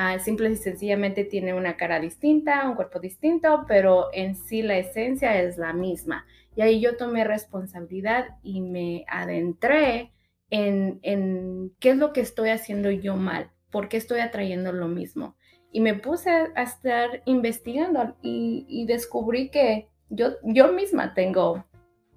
Ah, 0.00 0.20
simple 0.20 0.48
y 0.48 0.54
sencillamente 0.54 1.24
tiene 1.24 1.54
una 1.54 1.76
cara 1.76 1.98
distinta, 1.98 2.68
un 2.68 2.76
cuerpo 2.76 3.00
distinto, 3.00 3.64
pero 3.66 4.10
en 4.12 4.36
sí 4.36 4.62
la 4.62 4.78
esencia 4.78 5.42
es 5.42 5.58
la 5.58 5.72
misma. 5.72 6.24
Y 6.54 6.62
ahí 6.62 6.80
yo 6.80 6.96
tomé 6.96 7.24
responsabilidad 7.24 8.26
y 8.44 8.60
me 8.60 9.04
adentré 9.08 10.12
en, 10.50 11.00
en 11.02 11.72
qué 11.80 11.90
es 11.90 11.96
lo 11.96 12.12
que 12.12 12.20
estoy 12.20 12.50
haciendo 12.50 12.92
yo 12.92 13.16
mal, 13.16 13.50
por 13.72 13.88
qué 13.88 13.96
estoy 13.96 14.20
atrayendo 14.20 14.70
lo 14.70 14.86
mismo. 14.86 15.36
Y 15.72 15.80
me 15.80 15.94
puse 15.94 16.30
a 16.30 16.62
estar 16.62 17.22
investigando 17.24 18.16
y, 18.22 18.86
descubrí 18.86 19.50
que 19.50 19.88
yo, 20.10 20.34
yo 20.44 20.72
misma 20.72 21.12
tengo 21.12 21.66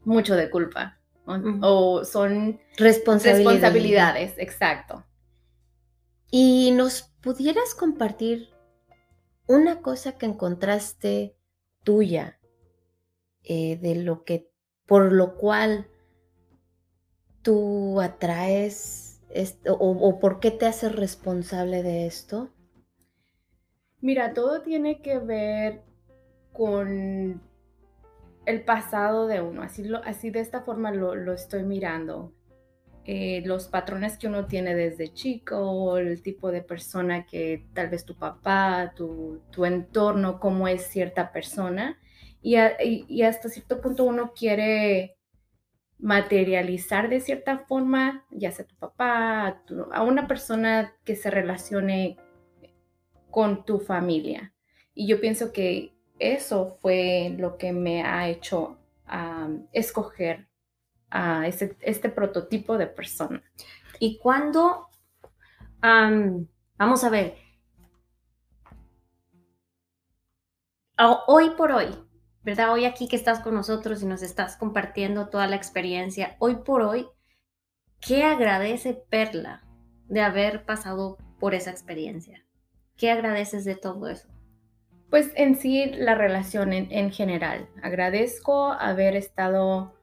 mucho 0.04 0.36
de 0.36 0.50
culpa. 0.50 0.98
O, 1.26 2.04
son 2.04 2.60
responsabilidades, 2.78 4.34
exacto. 4.38 5.06
Y 6.30 6.72
nos 6.72 7.12
¿pudieras 7.22 7.76
compartir 7.76 8.50
una 9.48 9.82
cosa 9.82 10.18
que 10.18 10.26
encontraste 10.26 11.36
tuya, 11.84 12.40
eh, 13.44 13.78
de 13.78 13.96
lo 13.96 14.24
que, 14.24 14.50
por 14.86 15.12
lo 15.12 15.36
cual 15.36 15.88
tú 17.42 18.02
atraes 18.02 19.22
esto, 19.30 19.76
o, 19.80 20.20
por 20.20 20.40
qué 20.40 20.52
te 20.52 20.66
haces 20.66 20.96
responsable 20.96 21.84
de 21.84 22.06
esto? 22.06 22.50
Mira, 24.00 24.34
todo 24.34 24.62
tiene 24.62 25.02
que 25.02 25.20
ver 25.20 25.84
con 26.54 27.42
el 28.46 28.64
pasado 28.64 29.28
de 29.28 29.42
uno, 29.42 29.62
así, 29.62 29.84
lo, 29.84 30.04
así 30.04 30.30
de 30.30 30.40
esta 30.40 30.62
forma 30.62 30.92
lo, 30.92 31.16
lo 31.16 31.34
estoy 31.34 31.64
mirando. 31.64 32.34
Eh, 33.04 33.42
los 33.46 33.68
patrones 33.68 34.18
que 34.18 34.28
uno 34.28 34.46
tiene 34.46 34.76
desde 34.76 35.12
chico, 35.12 35.98
el 35.98 36.22
tipo 36.22 36.52
de 36.52 36.62
persona 36.62 37.26
que 37.26 37.66
tal 37.74 37.90
vez 37.90 38.06
tu 38.06 38.16
papá, 38.16 38.94
tu, 38.96 39.42
entorno, 39.66 40.40
cómo 40.40 40.68
es 40.68 40.84
cierta 40.86 41.32
persona. 41.32 42.00
Y, 42.44 42.56
hasta 43.24 43.50
cierto 43.50 43.82
punto 43.82 44.04
uno 44.04 44.34
quiere 44.34 45.18
materializar 45.98 47.10
de 47.10 47.22
cierta 47.22 47.60
forma, 47.60 48.26
ya 48.32 48.52
sea 48.52 48.66
tu 48.66 48.76
papá, 48.76 49.62
a, 49.92 50.04
una 50.04 50.28
persona 50.28 50.96
que 51.04 51.16
se 51.16 51.32
relacione 51.32 52.18
con 53.32 53.66
tu 53.66 53.80
familia. 53.80 54.54
Y 54.94 55.08
yo 55.08 55.20
pienso 55.20 55.52
que 55.52 55.91
eso 56.22 56.78
fue 56.82 57.36
lo 57.38 57.58
que 57.58 57.74
me 57.74 58.04
ha 58.04 58.30
hecho 58.30 58.78
escoger 59.74 60.48
a 61.10 61.48
este 61.48 62.10
prototipo 62.10 62.78
de 62.78 62.88
persona. 62.88 63.44
Y 64.00 64.20
cuando, 64.20 64.88
vamos 65.82 67.04
a 67.04 67.10
ver, 67.10 67.36
hoy 71.28 71.50
por 71.58 71.72
hoy, 71.72 71.88
¿verdad? 72.44 72.72
Hoy 72.72 72.86
aquí 72.86 73.08
que 73.08 73.16
estás 73.16 73.40
con 73.40 73.56
nosotros 73.56 74.02
y 74.02 74.06
nos 74.06 74.22
estás 74.22 74.56
compartiendo 74.56 75.30
toda 75.30 75.48
la 75.48 75.56
experiencia, 75.56 76.36
hoy 76.40 76.56
por 76.58 76.82
hoy, 76.82 77.08
¿qué 78.00 78.24
agradece 78.24 78.94
Perla 78.94 79.64
de 80.08 80.22
haber 80.22 80.66
pasado 80.66 81.18
por 81.40 81.56
esa 81.56 81.72
experiencia? 81.72 82.46
¿Qué 82.96 83.12
agradeces 83.12 83.66
de 83.66 83.76
todo 83.76 84.08
eso? 84.08 84.30
Pues 85.12 85.32
en 85.36 85.56
sí 85.56 85.86
la 85.94 86.16
relación 86.16 86.74
en, 86.74 86.92
en 86.92 87.12
general. 87.12 87.68
Agradezco 87.84 88.72
haber 88.72 89.16
estado 89.16 89.94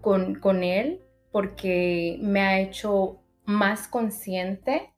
con, 0.00 0.64
él 0.64 1.02
porque 1.30 2.18
me 2.22 2.40
ha 2.40 2.60
hecho 2.60 3.20
más 3.44 3.88
consciente 3.88 4.92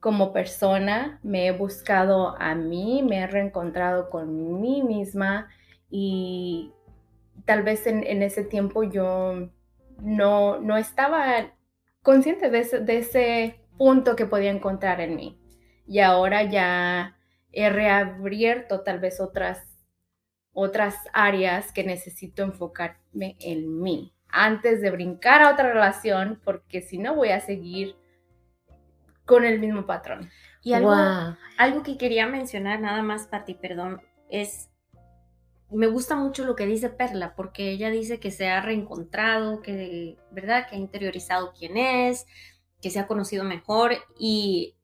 como 0.00 0.32
persona, 0.32 1.20
me 1.22 1.46
he 1.46 1.52
buscado 1.52 2.36
a 2.40 2.54
mí, 2.54 3.02
me 3.02 3.18
he 3.18 3.26
reencontrado 3.26 4.10
con 4.10 4.60
mí 4.60 4.82
misma 4.82 5.48
y 5.90 6.72
tal 7.44 7.62
vez 7.62 7.86
en, 7.86 8.22
ese 8.22 8.44
tiempo 8.44 8.82
yo 8.82 9.48
no, 10.00 10.58
no 10.60 10.76
estaba 10.76 11.52
consciente 12.02 12.50
de 12.50 12.98
ese 12.98 13.60
punto 13.76 14.16
que 14.16 14.26
podía 14.26 14.50
encontrar 14.50 15.00
en 15.00 15.16
mí. 15.16 15.40
Y 15.86 16.00
ahora 16.00 16.42
ya 16.42 17.17
he 17.52 17.70
reabierto 17.70 18.82
tal 18.82 19.00
vez 19.00 19.20
otras, 19.20 19.84
otras 20.52 20.94
áreas 21.12 21.72
que 21.72 21.84
necesito 21.84 22.42
enfocarme 22.42 23.36
en 23.40 23.80
mí 23.80 24.14
antes 24.28 24.80
de 24.80 24.90
brincar 24.90 25.42
a 25.42 25.52
otra 25.52 25.72
relación, 25.72 26.40
porque 26.44 26.82
si 26.82 26.98
no 26.98 27.14
voy 27.14 27.30
a 27.30 27.40
seguir 27.40 27.96
con 29.24 29.44
el 29.44 29.60
mismo 29.60 29.86
patrón. 29.86 30.30
Y 30.62 30.72
algo, 30.72 30.94
algo 31.56 31.82
que 31.82 31.96
quería 31.96 32.26
mencionar 32.26 32.80
nada 32.80 33.02
más, 33.02 33.26
Pati, 33.26 33.54
perdón, 33.54 34.02
es, 34.28 34.70
me 35.70 35.86
gusta 35.86 36.16
mucho 36.16 36.44
lo 36.44 36.56
que 36.56 36.66
dice 36.66 36.88
Perla, 36.88 37.34
porque 37.36 37.70
ella 37.70 37.90
dice 37.90 38.20
que 38.20 38.30
se 38.30 38.48
ha 38.48 38.60
reencontrado, 38.60 39.62
que, 39.62 40.16
¿verdad? 40.30 40.66
Que 40.68 40.76
ha 40.76 40.78
interiorizado 40.78 41.52
quién 41.56 41.76
es, 41.76 42.26
que 42.80 42.90
se 42.90 42.98
ha 43.00 43.06
conocido 43.06 43.44
mejor 43.44 43.92
y, 44.18 44.77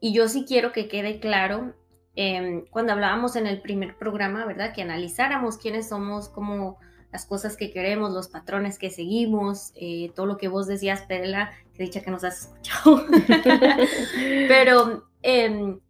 y 0.00 0.12
yo 0.12 0.28
sí 0.28 0.44
quiero 0.46 0.72
que 0.72 0.88
quede 0.88 1.20
claro, 1.20 1.74
em, 2.16 2.64
cuando 2.70 2.92
hablábamos 2.92 3.36
en 3.36 3.46
el 3.46 3.60
primer 3.60 3.96
programa, 3.96 4.46
¿verdad? 4.46 4.72
Que 4.74 4.82
analizáramos 4.82 5.58
quiénes 5.58 5.88
somos, 5.88 6.28
cómo 6.28 6.78
las 7.12 7.26
cosas 7.26 7.56
que 7.56 7.70
queremos, 7.70 8.12
los 8.12 8.28
patrones 8.28 8.78
que 8.78 8.90
seguimos, 8.90 9.72
eh, 9.74 10.12
todo 10.14 10.26
lo 10.26 10.36
que 10.36 10.48
vos 10.48 10.66
decías, 10.66 11.02
Perla, 11.02 11.50
que 11.74 11.82
dicha 11.82 12.02
que 12.02 12.10
nos 12.10 12.24
has 12.24 12.42
escuchado. 12.42 13.04
Pero 14.48 15.08
em, 15.22 15.80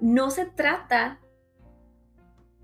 no 0.00 0.30
se 0.30 0.46
trata 0.46 1.18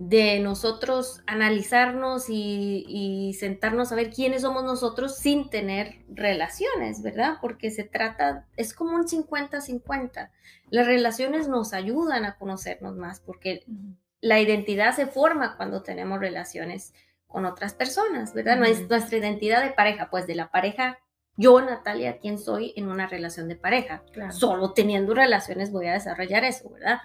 de 0.00 0.40
nosotros 0.40 1.20
analizarnos 1.26 2.30
y, 2.30 3.36
sentarnos 3.38 3.92
a 3.92 3.96
ver 3.96 4.10
quiénes 4.10 4.42
somos 4.42 4.64
nosotros 4.64 5.18
sin 5.18 5.50
tener 5.50 5.98
relaciones, 6.08 7.02
¿verdad? 7.02 7.36
Porque 7.42 7.70
se 7.70 7.84
trata, 7.84 8.46
es 8.56 8.72
como 8.72 8.96
un 8.96 9.06
50-50. 9.06 10.30
Las 10.70 10.86
relaciones 10.86 11.48
nos 11.48 11.74
ayudan 11.74 12.24
a 12.24 12.36
conocernos 12.38 12.96
más 12.96 13.20
porque 13.20 13.66
la 14.22 14.40
identidad 14.40 14.96
se 14.96 15.06
forma 15.06 15.58
cuando 15.58 15.82
tenemos 15.82 16.18
relaciones 16.18 16.94
con 17.26 17.44
otras 17.44 17.74
personas, 17.74 18.32
¿verdad? 18.32 18.56
No 18.56 18.64
es 18.64 18.88
nuestra 18.88 19.18
identidad 19.18 19.62
de 19.62 19.70
pareja, 19.70 20.08
pues 20.08 20.26
de 20.26 20.34
la 20.34 20.50
pareja, 20.50 20.98
yo, 21.36 21.60
Natalia, 21.60 22.18
¿quién 22.18 22.38
soy 22.38 22.72
en 22.74 22.88
una 22.88 23.06
relación 23.06 23.48
de 23.48 23.56
pareja? 23.56 24.02
Solo 24.30 24.72
teniendo 24.72 25.12
relaciones 25.12 25.70
voy 25.70 25.88
a 25.88 25.92
desarrollar 25.92 26.44
eso, 26.44 26.70
¿verdad? 26.70 27.00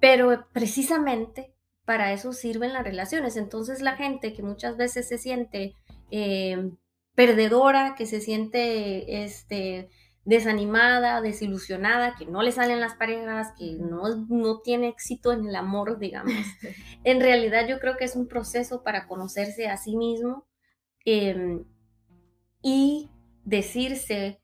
Pero 0.00 0.46
precisamente 0.52 1.54
para 1.84 2.12
eso 2.12 2.32
sirven 2.32 2.72
las 2.72 2.84
relaciones. 2.84 3.36
Entonces 3.36 3.80
la 3.80 3.96
gente 3.96 4.32
que 4.32 4.42
muchas 4.42 4.76
veces 4.76 5.08
se 5.08 5.18
siente 5.18 5.74
eh, 6.10 6.70
perdedora, 7.14 7.94
que 7.96 8.06
se 8.06 8.20
siente 8.20 9.24
este, 9.24 9.90
desanimada, 10.24 11.20
desilusionada, 11.20 12.14
que 12.16 12.26
no 12.26 12.42
le 12.42 12.52
salen 12.52 12.80
las 12.80 12.94
parejas, 12.94 13.52
que 13.58 13.76
no, 13.78 14.02
no 14.28 14.60
tiene 14.60 14.88
éxito 14.88 15.32
en 15.32 15.46
el 15.46 15.56
amor, 15.56 15.98
digamos. 15.98 16.32
en 17.04 17.20
realidad 17.20 17.66
yo 17.68 17.78
creo 17.78 17.96
que 17.96 18.04
es 18.04 18.16
un 18.16 18.28
proceso 18.28 18.82
para 18.82 19.06
conocerse 19.06 19.68
a 19.68 19.76
sí 19.76 19.96
mismo 19.96 20.46
em, 21.04 21.64
y 22.62 23.10
decirse 23.44 24.40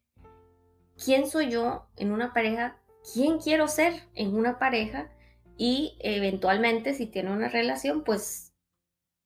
quién 1.02 1.28
soy 1.28 1.50
yo 1.50 1.88
en 1.96 2.12
una 2.12 2.32
pareja, 2.32 2.78
quién 3.14 3.38
quiero 3.38 3.68
ser 3.68 4.08
en 4.14 4.34
una 4.34 4.58
pareja 4.58 5.10
y 5.56 5.96
eventualmente 6.00 6.94
si 6.94 7.06
tiene 7.06 7.32
una 7.32 7.48
relación, 7.48 8.04
pues 8.04 8.52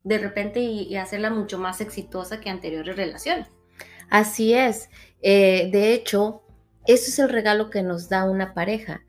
de 0.03 0.19
repente 0.19 0.61
y, 0.61 0.97
hacerla 0.97 1.31
mucho 1.31 1.59
más 1.59 1.81
exitosa 1.81 2.40
que 2.40 2.51
anteriores 2.51 2.97
relaciones. 2.97 3.49
Así 4.09 4.55
es. 4.55 4.88
Eh, 5.23 5.69
de 5.71 5.93
hecho, 5.93 6.43
eso 6.87 7.11
es 7.11 7.19
el 7.19 7.29
regalo 7.29 7.71
que 7.71 7.83
nos 7.83 8.09
da 8.09 8.25
una 8.25 8.55
pareja, 8.55 9.03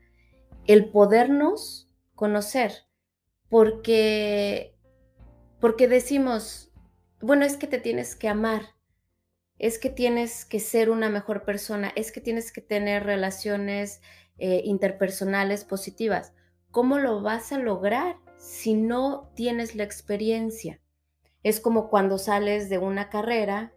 el 0.66 0.90
podernos 0.90 1.88
conocer, 2.14 2.72
porque, 3.48 4.74
porque 5.60 5.88
decimos, 5.88 6.70
bueno, 7.20 7.44
es 7.44 7.56
que 7.56 7.66
te 7.66 7.78
tienes 7.78 8.14
que 8.14 8.28
amar, 8.28 8.62
es 9.58 9.78
que 9.78 9.90
tienes 9.90 10.44
que 10.44 10.60
ser 10.60 10.90
una 10.90 11.08
mejor 11.08 11.44
persona, 11.44 11.92
es 11.96 12.12
que 12.12 12.20
tienes 12.20 12.52
que 12.52 12.60
tener 12.60 13.04
relaciones 13.04 14.00
eh, 14.38 14.62
interpersonales 14.64 15.64
positivas. 15.64 16.34
¿Cómo 16.72 16.98
lo 16.98 17.20
vas 17.20 17.52
a 17.52 17.58
lograr 17.58 18.16
si 18.38 18.72
no 18.72 19.30
tienes 19.34 19.74
la 19.74 19.84
experiencia? 19.84 20.80
Es 21.42 21.60
como 21.60 21.90
cuando 21.90 22.16
sales 22.16 22.70
de 22.70 22.78
una 22.78 23.10
carrera, 23.10 23.74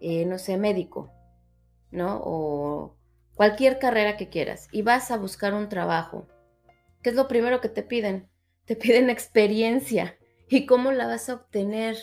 eh, 0.00 0.24
no 0.26 0.38
sé, 0.38 0.56
médico, 0.56 1.10
¿no? 1.90 2.20
O 2.22 2.96
cualquier 3.34 3.80
carrera 3.80 4.16
que 4.16 4.28
quieras, 4.28 4.68
y 4.70 4.82
vas 4.82 5.10
a 5.10 5.16
buscar 5.16 5.54
un 5.54 5.68
trabajo, 5.68 6.28
¿qué 7.02 7.10
es 7.10 7.16
lo 7.16 7.26
primero 7.26 7.60
que 7.60 7.68
te 7.68 7.82
piden? 7.82 8.28
Te 8.64 8.76
piden 8.76 9.10
experiencia. 9.10 10.16
¿Y 10.48 10.66
cómo 10.66 10.92
la 10.92 11.08
vas 11.08 11.28
a 11.28 11.34
obtener? 11.34 11.96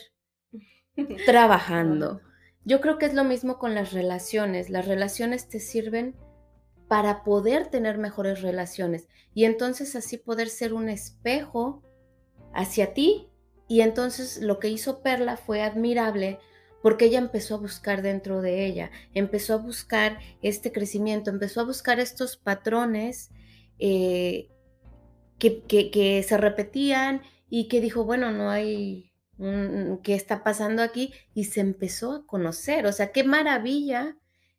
Trabajando. 1.26 2.20
Yo 2.66 2.82
creo 2.82 2.98
que 2.98 3.06
es 3.06 3.14
lo 3.14 3.24
mismo 3.24 3.60
con 3.60 3.76
las 3.76 3.94
relaciones. 3.94 4.70
Las 4.70 4.88
relaciones 4.90 5.48
te 5.48 5.62
sirven 5.62 6.18
para 6.88 7.24
poder 7.24 7.68
tener 7.68 7.98
mejores 7.98 8.42
relaciones 8.42 9.08
y 9.34 9.46
entonces 9.46 9.96
así 9.96 10.18
poder 10.18 10.50
ser 10.50 10.74
un 10.74 10.90
espejo 10.90 11.84
hacia 12.54 12.94
ti. 12.94 13.28
Y 13.68 13.82
entonces 13.82 14.42
lo 14.42 14.60
que 14.60 14.70
hizo 14.70 15.02
Perla 15.02 15.38
fue 15.38 15.62
admirable 15.62 16.40
porque 16.82 17.06
ella 17.06 17.20
empezó 17.20 17.56
a 17.56 17.60
buscar 17.60 18.02
dentro 18.02 18.42
de 18.42 18.66
ella, 18.66 18.92
empezó 19.14 19.56
a 19.56 19.58
buscar 19.58 20.20
este 20.42 20.72
crecimiento, 20.72 21.30
empezó 21.30 21.62
a 21.62 21.66
buscar 21.66 22.00
estos 22.00 22.38
patrones 22.38 23.30
eh, 23.78 24.50
que, 25.38 26.26
se 26.28 26.38
repetían 26.38 27.22
y 27.50 27.68
que 27.68 27.82
dijo, 27.82 28.06
bueno, 28.06 28.32
no 28.32 28.50
hay, 28.50 29.12
¿qué 30.04 30.16
está 30.16 30.44
pasando 30.44 30.82
aquí? 30.82 31.14
Y 31.34 31.46
se 31.46 31.60
empezó 31.62 32.14
a 32.14 32.26
conocer, 32.26 32.86
o 32.86 32.94
sea, 32.94 33.12
qué 33.12 33.24
maravilla 33.24 34.16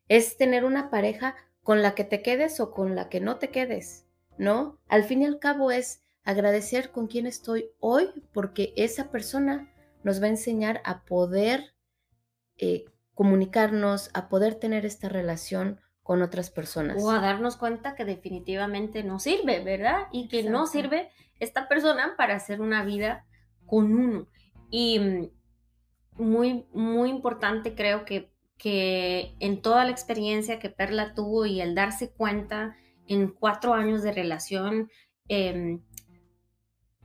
es 0.07 0.37
tener 0.37 0.65
una 0.65 0.89
pareja 0.89 1.35
con 1.69 1.83
la 1.83 1.93
que 1.93 2.03
te 2.03 2.23
quedes 2.23 2.59
o 2.61 2.71
con 2.71 2.95
la 2.95 3.09
que 3.09 3.21
no 3.21 3.37
te 3.37 3.51
quedes, 3.51 4.07
¿no? 4.39 4.79
Al 4.87 5.03
fin 5.03 5.21
y 5.21 5.25
al 5.25 5.37
cabo 5.37 5.69
es 5.69 6.01
agradecer 6.23 6.89
con 6.89 7.05
quién 7.05 7.27
estoy 7.27 7.69
hoy 7.79 8.09
porque 8.33 8.73
esa 8.75 9.11
persona 9.11 9.71
nos 10.03 10.19
va 10.19 10.25
a 10.25 10.29
enseñar 10.29 10.81
a 10.83 11.03
poder 11.03 11.75
eh, 12.57 12.85
comunicarnos, 13.13 14.09
a 14.15 14.29
poder 14.29 14.55
tener 14.55 14.83
esta 14.83 15.09
relación 15.09 15.79
con 16.01 16.23
otras 16.23 16.49
personas. 16.49 17.03
O 17.03 17.11
a 17.11 17.19
darnos 17.19 17.55
cuenta 17.55 17.93
que 17.93 18.03
definitivamente 18.03 19.03
no 19.03 19.19
sirve, 19.19 19.63
¿verdad? 19.63 20.07
Y 20.11 20.27
que 20.27 20.41
no 20.41 20.65
sirve 20.65 21.11
esta 21.39 21.67
persona 21.67 22.15
para 22.17 22.35
hacer 22.35 22.61
una 22.61 22.83
vida 22.83 23.27
con 23.67 23.93
uno. 23.93 24.27
Y 24.71 24.97
mm, 24.97 25.29
muy, 26.13 26.65
muy 26.73 27.11
importante 27.11 27.75
creo 27.75 28.05
que, 28.05 28.33
que 28.59 29.33
en 29.39 29.61
toda 29.61 29.85
la 29.85 29.91
experiencia 29.91 30.59
que 30.59 30.69
Perla 30.69 31.13
tuvo 31.15 31.45
y 31.45 31.61
el 31.61 31.73
darse 31.73 32.11
cuenta 32.11 32.75
en 33.07 33.29
cuatro 33.29 33.73
años 33.73 34.03
de 34.03 34.11
relación, 34.11 34.91
em, 35.29 35.81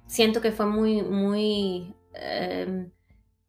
siento 0.07 0.43
que 0.43 0.53
fue 0.53 0.67
muy, 0.67 1.03
muy... 1.03 1.95
Em, 2.15 2.91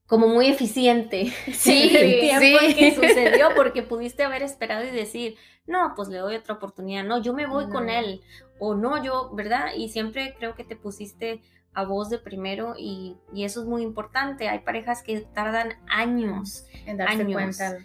como 0.06 0.28
muy 0.28 0.48
eficiente. 0.48 1.34
Sí, 1.54 1.92
el 1.96 2.20
tiempo 2.20 2.60
que 2.78 2.96
sucedió 2.96 3.50
porque 3.56 3.82
pudiste 3.82 4.24
haber 4.24 4.44
esperado 4.44 4.84
y 4.86 4.92
decir, 4.92 5.36
no, 5.66 5.94
pues 5.96 6.08
le 6.10 6.20
doy 6.20 6.36
otra 6.36 6.56
oportunidad, 6.56 7.04
no, 7.04 7.22
yo 7.22 7.34
me 7.34 7.48
voy 7.48 7.70
con 7.70 7.90
él 7.90 8.22
o 8.60 8.76
no, 8.76 9.04
yo, 9.04 9.32
¿verdad? 9.34 9.72
Y 9.76 9.90
siempre 9.90 10.36
creo 10.38 10.54
que 10.54 10.64
te 10.64 10.76
pusiste 10.76 11.42
a 11.76 11.84
voz 11.84 12.10
de 12.10 12.18
primero 12.18 12.74
y, 12.78 13.18
eso 13.36 13.62
es 13.62 13.68
muy 13.68 13.84
importante. 13.84 14.50
Hay 14.50 14.60
parejas 14.60 15.04
que 15.04 15.22
tardan 15.22 15.74
años 15.88 16.66
en 16.86 16.98
darse 16.98 17.26
cuenta. 17.26 17.78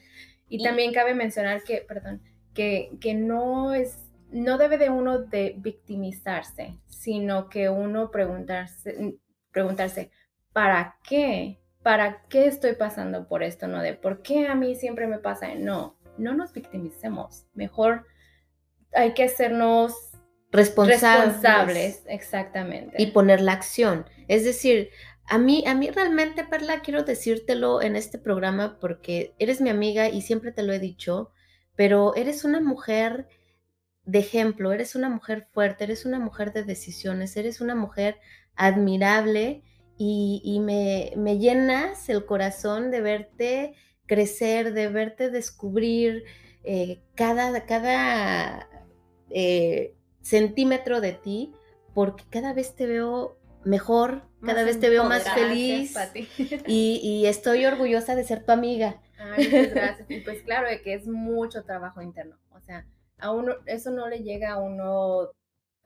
Y, 0.48 0.62
también 0.64 0.92
cabe 0.92 1.14
mencionar 1.14 1.62
que, 1.62 1.84
perdón, 1.86 2.22
que, 2.54 2.90
que 3.00 3.14
no 3.14 3.74
es 3.74 4.06
no 4.32 4.58
debe 4.58 4.78
de 4.78 4.90
uno 4.90 5.18
de 5.18 5.56
victimizarse, 5.58 6.78
sino 6.86 7.48
que 7.48 7.68
uno 7.68 8.12
preguntarse, 8.12 9.18
preguntarse, 9.50 10.12
¿para 10.52 10.98
qué 11.02 11.60
¿para 11.82 12.22
qué 12.28 12.46
estoy 12.46 12.74
pasando 12.74 13.26
por 13.26 13.42
esto? 13.42 13.66
No 13.66 13.80
de 13.80 13.94
por 13.94 14.22
qué 14.22 14.46
a 14.46 14.54
mí 14.54 14.74
siempre 14.74 15.06
me 15.06 15.18
pasa. 15.18 15.54
No, 15.54 15.96
no 16.18 16.34
nos 16.34 16.52
victimicemos. 16.52 17.46
Mejor 17.54 18.06
hay 18.92 19.14
que 19.14 19.24
hacernos 19.24 20.09
responsables. 20.50 22.02
exactamente. 22.06 22.96
Y 22.98 23.06
poner 23.06 23.40
la 23.40 23.52
acción. 23.52 24.06
Es 24.28 24.44
decir, 24.44 24.90
a 25.26 25.38
mí, 25.38 25.64
a 25.66 25.74
mí 25.74 25.90
realmente, 25.90 26.44
Perla, 26.44 26.80
quiero 26.80 27.04
decírtelo 27.04 27.82
en 27.82 27.96
este 27.96 28.18
programa 28.18 28.78
porque 28.80 29.34
eres 29.38 29.60
mi 29.60 29.70
amiga 29.70 30.08
y 30.08 30.22
siempre 30.22 30.52
te 30.52 30.62
lo 30.62 30.72
he 30.72 30.80
dicho, 30.80 31.30
pero 31.76 32.14
eres 32.16 32.44
una 32.44 32.60
mujer 32.60 33.28
de 34.04 34.18
ejemplo, 34.18 34.72
eres 34.72 34.96
una 34.96 35.08
mujer 35.08 35.46
fuerte, 35.52 35.84
eres 35.84 36.04
una 36.04 36.18
mujer 36.18 36.52
de 36.52 36.64
decisiones, 36.64 37.36
eres 37.36 37.60
una 37.60 37.76
mujer 37.76 38.18
admirable 38.56 39.62
y, 39.96 40.60
me, 40.60 41.38
llenas 41.38 42.08
el 42.08 42.24
corazón 42.24 42.90
de 42.90 43.00
verte 43.02 43.74
crecer, 44.06 44.72
de 44.72 44.88
verte 44.88 45.30
descubrir 45.30 46.24
eh, 46.64 47.02
cada, 47.14 47.66
cada 47.66 48.68
eh, 49.28 49.94
centímetro 50.22 51.00
de 51.00 51.12
ti, 51.12 51.52
porque 51.94 52.24
cada 52.30 52.52
vez 52.52 52.74
te 52.74 52.86
veo 52.86 53.38
mejor, 53.64 54.22
cada 54.44 54.64
vez 54.64 54.80
te 54.80 54.88
veo 54.88 55.04
más 55.04 55.28
feliz 55.32 55.94
y, 56.66 57.26
estoy 57.26 57.66
orgullosa 57.66 58.14
de 58.14 58.24
ser 58.24 58.44
tu 58.44 58.52
amiga. 58.52 59.00
gracias. 59.36 60.10
Y 60.10 60.20
pues 60.20 60.42
claro, 60.42 60.68
que 60.82 60.94
es 60.94 61.06
mucho 61.06 61.64
trabajo 61.64 62.00
interno. 62.00 62.36
O 62.50 62.60
sea, 62.60 62.86
a 63.18 63.30
uno, 63.30 63.54
eso 63.66 63.90
no 63.90 64.08
le 64.08 64.22
llega 64.22 64.52
a 64.52 64.58
uno 64.58 65.28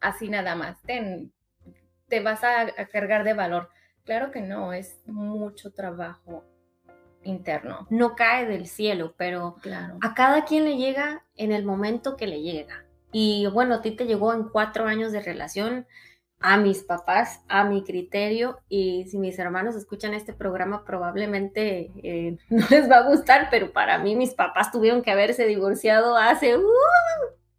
así 0.01 0.29
nada 0.29 0.55
más. 0.55 0.79
te 2.09 2.20
vas 2.20 2.44
a, 2.44 2.73
cargar 2.92 3.25
de 3.25 3.35
valor. 3.35 3.70
Claro 4.05 4.31
que 4.31 4.40
no, 4.40 4.73
es 4.73 5.01
mucho 5.07 5.73
trabajo 5.73 6.44
interno. 7.23 7.87
No 7.90 8.14
cae 8.14 8.47
del 8.47 8.66
cielo, 8.66 9.14
pero 9.16 9.57
claro. 9.62 9.99
a 10.03 10.14
cada 10.14 10.44
quien 10.44 10.64
le 10.64 10.77
llega 10.77 11.25
en 11.37 11.53
el 11.53 11.64
momento 11.64 12.16
que 12.16 12.27
le 12.27 12.42
llega. 12.42 12.85
Y 13.16 13.46
bueno, 13.46 13.77
a 13.77 13.81
ti 13.81 13.92
te 13.92 14.07
llegó 14.07 14.35
en 14.35 14.48
cuatro 14.48 14.87
años 14.87 15.12
de 15.12 15.20
relación 15.20 15.87
a 16.40 16.57
mis 16.57 16.83
papás, 16.83 17.42
a 17.46 17.62
mi 17.62 17.85
criterio, 17.85 18.59
y 18.68 19.05
si 19.09 19.18
mis 19.18 19.38
hermanos 19.38 19.77
escuchan 19.77 20.14
este 20.14 20.33
programa 20.33 20.85
probablemente 20.85 21.92
eh, 22.03 22.37
no 22.50 22.66
les 22.70 22.90
va 22.90 22.96
a 22.96 23.09
gustar, 23.09 23.46
pero 23.53 23.72
para 23.72 23.98
mí 23.98 24.16
mis 24.16 24.35
papás 24.35 24.72
tuvieron 24.72 25.03
que 25.03 25.12
haberse 25.12 25.46
divorciado 25.46 26.16
hace 26.16 26.57
uh, 26.57 26.62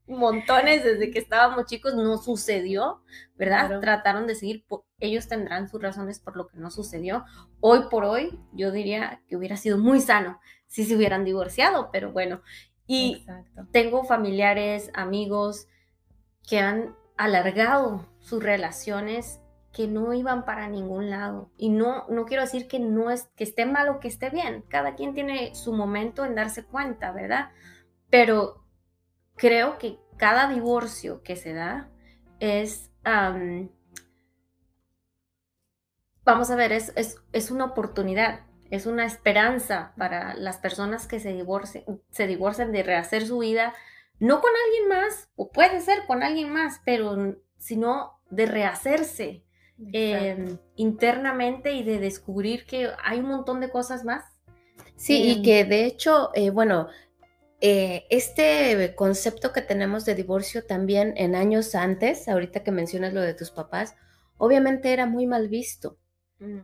montones 0.08 0.84
desde 0.84 1.10
que 1.10 1.20
estábamos 1.20 1.68
chicos, 1.68 1.96
no 1.96 2.18
sucedió, 2.18 3.02
¿verdad? 3.36 3.80
Trataron 3.80 4.28
de 4.28 4.36
seguir, 4.36 4.65
ellos 5.00 5.30
tendrán 5.30 5.70
sus 5.70 5.82
razones 5.82 6.20
por 6.20 6.36
lo 6.36 6.48
que 6.48 6.58
no 6.58 6.70
sucedió. 6.70 7.24
Hoy 7.62 7.84
por 7.89 8.04
hoy 8.04 8.38
yo 8.52 8.74
diría 8.74 9.22
que 9.30 9.38
hubiera 9.38 9.56
sido 9.56 9.78
muy 9.78 10.02
sano 10.02 10.41
si 10.68 10.84
se 10.84 10.98
hubieran 10.98 11.24
divorciado, 11.24 11.91
pero 11.94 12.12
bueno, 12.12 12.41
y 12.88 13.26
tengo 13.71 14.04
familiares, 14.04 14.91
amigos 14.93 15.67
que 16.48 16.60
han 16.60 16.95
alargado 17.17 18.08
sus 18.19 18.43
relaciones 18.43 19.39
que 19.76 19.88
no 19.88 20.13
iban 20.13 20.45
para 20.45 20.69
ningún 20.69 21.10
lado. 21.10 21.52
Y 21.58 21.69
no, 21.69 22.08
no 22.08 22.26
quiero 22.26 22.43
decir 22.43 22.67
que 22.67 22.80
no 22.80 23.12
es 23.12 23.28
que 23.36 23.43
esté 23.43 23.65
mal 23.65 23.89
o 23.89 24.00
que 24.00 24.08
esté 24.08 24.30
bien. 24.30 24.63
Cada 24.69 24.95
quien 24.95 25.13
tiene 25.13 25.54
su 25.54 25.74
momento 25.74 26.24
en 26.24 26.36
darse 26.36 26.63
cuenta, 26.63 27.12
¿verdad? 27.12 27.50
Pero 28.10 28.63
creo 29.36 29.78
que 29.78 30.00
cada 30.17 30.48
divorcio 30.48 31.21
que 31.24 31.36
se 31.36 31.54
da 31.54 31.89
es, 32.39 32.89
vamos 36.24 36.50
a 36.50 36.56
ver, 36.56 36.71
es, 36.71 36.93
es, 36.95 37.17
es, 37.34 37.52
una 37.52 37.65
oportunidad, 37.65 38.45
es 38.69 38.86
una 38.86 39.06
esperanza 39.06 39.93
para 39.97 40.36
las 40.36 40.58
personas 40.58 41.08
que 41.08 41.19
se 41.19 41.34
divorcian, 41.34 41.84
se 42.10 42.28
divorcian 42.28 42.71
de 42.71 42.84
rehacer 42.84 43.25
su 43.25 43.39
vida, 43.39 43.73
no 44.19 44.41
con 44.41 44.51
alguien 44.65 44.88
más, 44.89 45.30
o 45.36 45.51
puede 45.51 45.82
ser 45.82 46.06
con 46.08 46.23
alguien 46.23 46.51
más, 46.51 46.82
pero 46.86 47.38
sino 47.58 48.19
de 48.30 48.45
rehacerse 48.45 49.43
em, 49.91 50.58
internamente 50.75 51.73
y 51.73 51.84
de 51.84 51.99
descubrir 51.99 52.65
que 52.65 52.89
hay 53.04 53.19
un 53.19 53.28
montón 53.28 53.60
de 53.60 53.69
cosas 53.69 54.04
más. 54.04 54.23
Sí, 54.95 55.21
y 55.23 55.32
em, 55.34 55.43
que 55.43 55.65
de 55.65 55.86
hecho, 55.86 56.32
eh, 56.34 56.49
bueno, 56.49 56.88
eh, 57.62 58.06
este 58.10 58.93
concepto 58.95 59.51
que 59.54 59.62
tenemos 59.62 60.06
de 60.06 60.15
divorcio 60.15 60.65
también 60.65 61.13
en 61.17 61.36
años 61.36 61.75
antes, 61.75 62.28
ahorita 62.28 62.63
que 62.63 62.71
mencionas 62.71 63.13
lo 63.13 63.21
de 63.21 63.34
tus 63.34 63.51
papás, 63.51 63.95
obviamente 64.38 64.91
era 64.91 65.06
muy 65.06 65.25
mal 65.25 65.47
visto. 65.49 65.97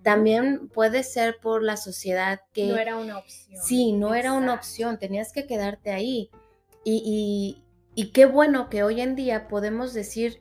También 0.03 0.67
puede 0.67 1.03
ser 1.03 1.37
por 1.41 1.63
la 1.63 1.77
sociedad 1.77 2.41
que... 2.53 2.67
No 2.67 2.77
era 2.77 2.97
una 2.97 3.17
opción. 3.17 3.61
Sí, 3.63 3.93
no 3.93 4.15
era 4.15 4.33
una 4.33 4.53
opción, 4.53 4.99
tenías 4.99 5.31
que 5.31 5.47
quedarte 5.47 5.91
ahí. 5.91 6.29
y, 6.83 7.63
y 7.93 8.11
qué 8.11 8.25
bueno 8.25 8.69
que 8.69 8.83
hoy 8.83 9.01
en 9.01 9.15
día 9.15 9.47
podemos 9.47 9.93
decir 9.93 10.39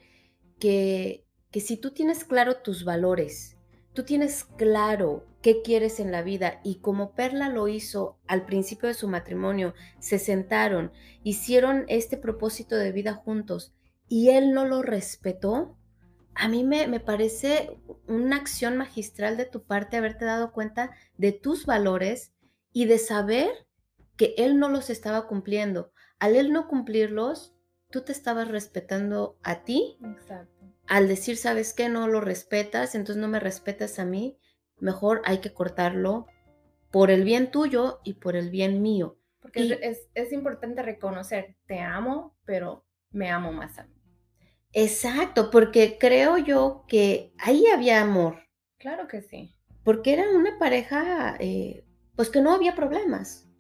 que, 0.58 1.26
si 1.52 1.76
tú 1.76 1.90
tienes 1.90 2.24
claro 2.24 2.58
tus 2.58 2.84
valores, 2.84 3.56
tú 3.92 4.04
tienes 4.04 4.44
claro 4.44 5.26
qué 5.42 5.62
quieres 5.62 5.98
en 5.98 6.12
la 6.12 6.22
vida 6.22 6.60
y 6.62 6.76
como 6.76 7.12
Perla 7.12 7.48
lo 7.48 7.66
hizo 7.66 8.18
al 8.28 8.44
principio 8.44 8.88
de 8.88 8.94
su 8.94 9.08
matrimonio, 9.08 9.74
se 9.98 10.18
sentaron, 10.18 10.92
hicieron 11.24 11.86
este 11.88 12.16
propósito 12.16 12.76
de 12.76 12.92
vida 12.92 13.14
juntos 13.14 13.74
y 14.06 14.28
él 14.30 14.52
no 14.52 14.64
lo 14.64 14.82
respetó, 14.82 15.76
a 16.34 16.48
mí 16.48 16.64
me, 16.64 16.86
me, 16.86 17.00
parece 17.00 17.76
una 18.06 18.36
acción 18.36 18.76
magistral 18.76 19.36
de 19.36 19.44
tu 19.44 19.64
parte 19.64 19.96
haberte 19.96 20.24
dado 20.24 20.52
cuenta 20.52 20.90
de 21.16 21.32
tus 21.32 21.66
valores 21.66 22.32
y 22.72 22.86
de 22.86 22.98
saber 22.98 23.50
que 24.16 24.34
él 24.38 24.58
no 24.58 24.68
los 24.68 24.90
estaba 24.90 25.26
cumpliendo. 25.26 25.92
Al 26.18 26.36
él 26.36 26.52
no 26.52 26.68
cumplirlos, 26.68 27.54
tú 27.90 28.02
te 28.02 28.12
estabas 28.12 28.48
respetando 28.48 29.38
a 29.42 29.64
ti. 29.64 29.98
Exacto. 30.04 30.66
Al 30.86 31.08
decir, 31.08 31.36
¿sabes 31.36 31.72
qué? 31.72 31.88
No 31.88 32.08
lo 32.08 32.20
respetas, 32.20 32.94
entonces 32.94 33.20
no 33.20 33.28
me 33.28 33.40
respetas 33.40 33.98
a 33.98 34.04
mí. 34.04 34.38
Mejor 34.78 35.22
hay 35.24 35.38
que 35.38 35.52
cortarlo 35.52 36.26
por 36.90 37.10
el 37.10 37.24
bien 37.24 37.50
tuyo 37.50 38.00
y 38.04 38.14
por 38.14 38.36
el 38.36 38.50
bien 38.50 38.82
mío. 38.82 39.16
Porque 39.40 39.96
es, 40.14 40.32
importante 40.32 40.82
reconocer, 40.82 41.56
te 41.66 41.80
amo, 41.80 42.36
pero 42.44 42.84
me 43.10 43.30
amo 43.30 43.52
más 43.52 43.78
a 43.78 43.84
mí. 43.84 43.94
Exacto, 44.72 45.50
porque 45.50 45.98
creo 45.98 46.38
yo 46.38 46.84
que 46.88 47.32
ahí 47.38 47.66
había 47.66 48.00
amor. 48.00 48.36
Claro 48.78 49.08
que 49.08 49.22
sí. 49.22 49.54
Porque 49.84 50.12
era 50.12 50.30
una 50.30 50.58
pareja, 50.58 51.36
eh, 51.40 51.84
pues 52.16 52.30
que 52.30 52.40
no 52.40 52.52
había 52.52 52.74
problemas. 52.74 53.50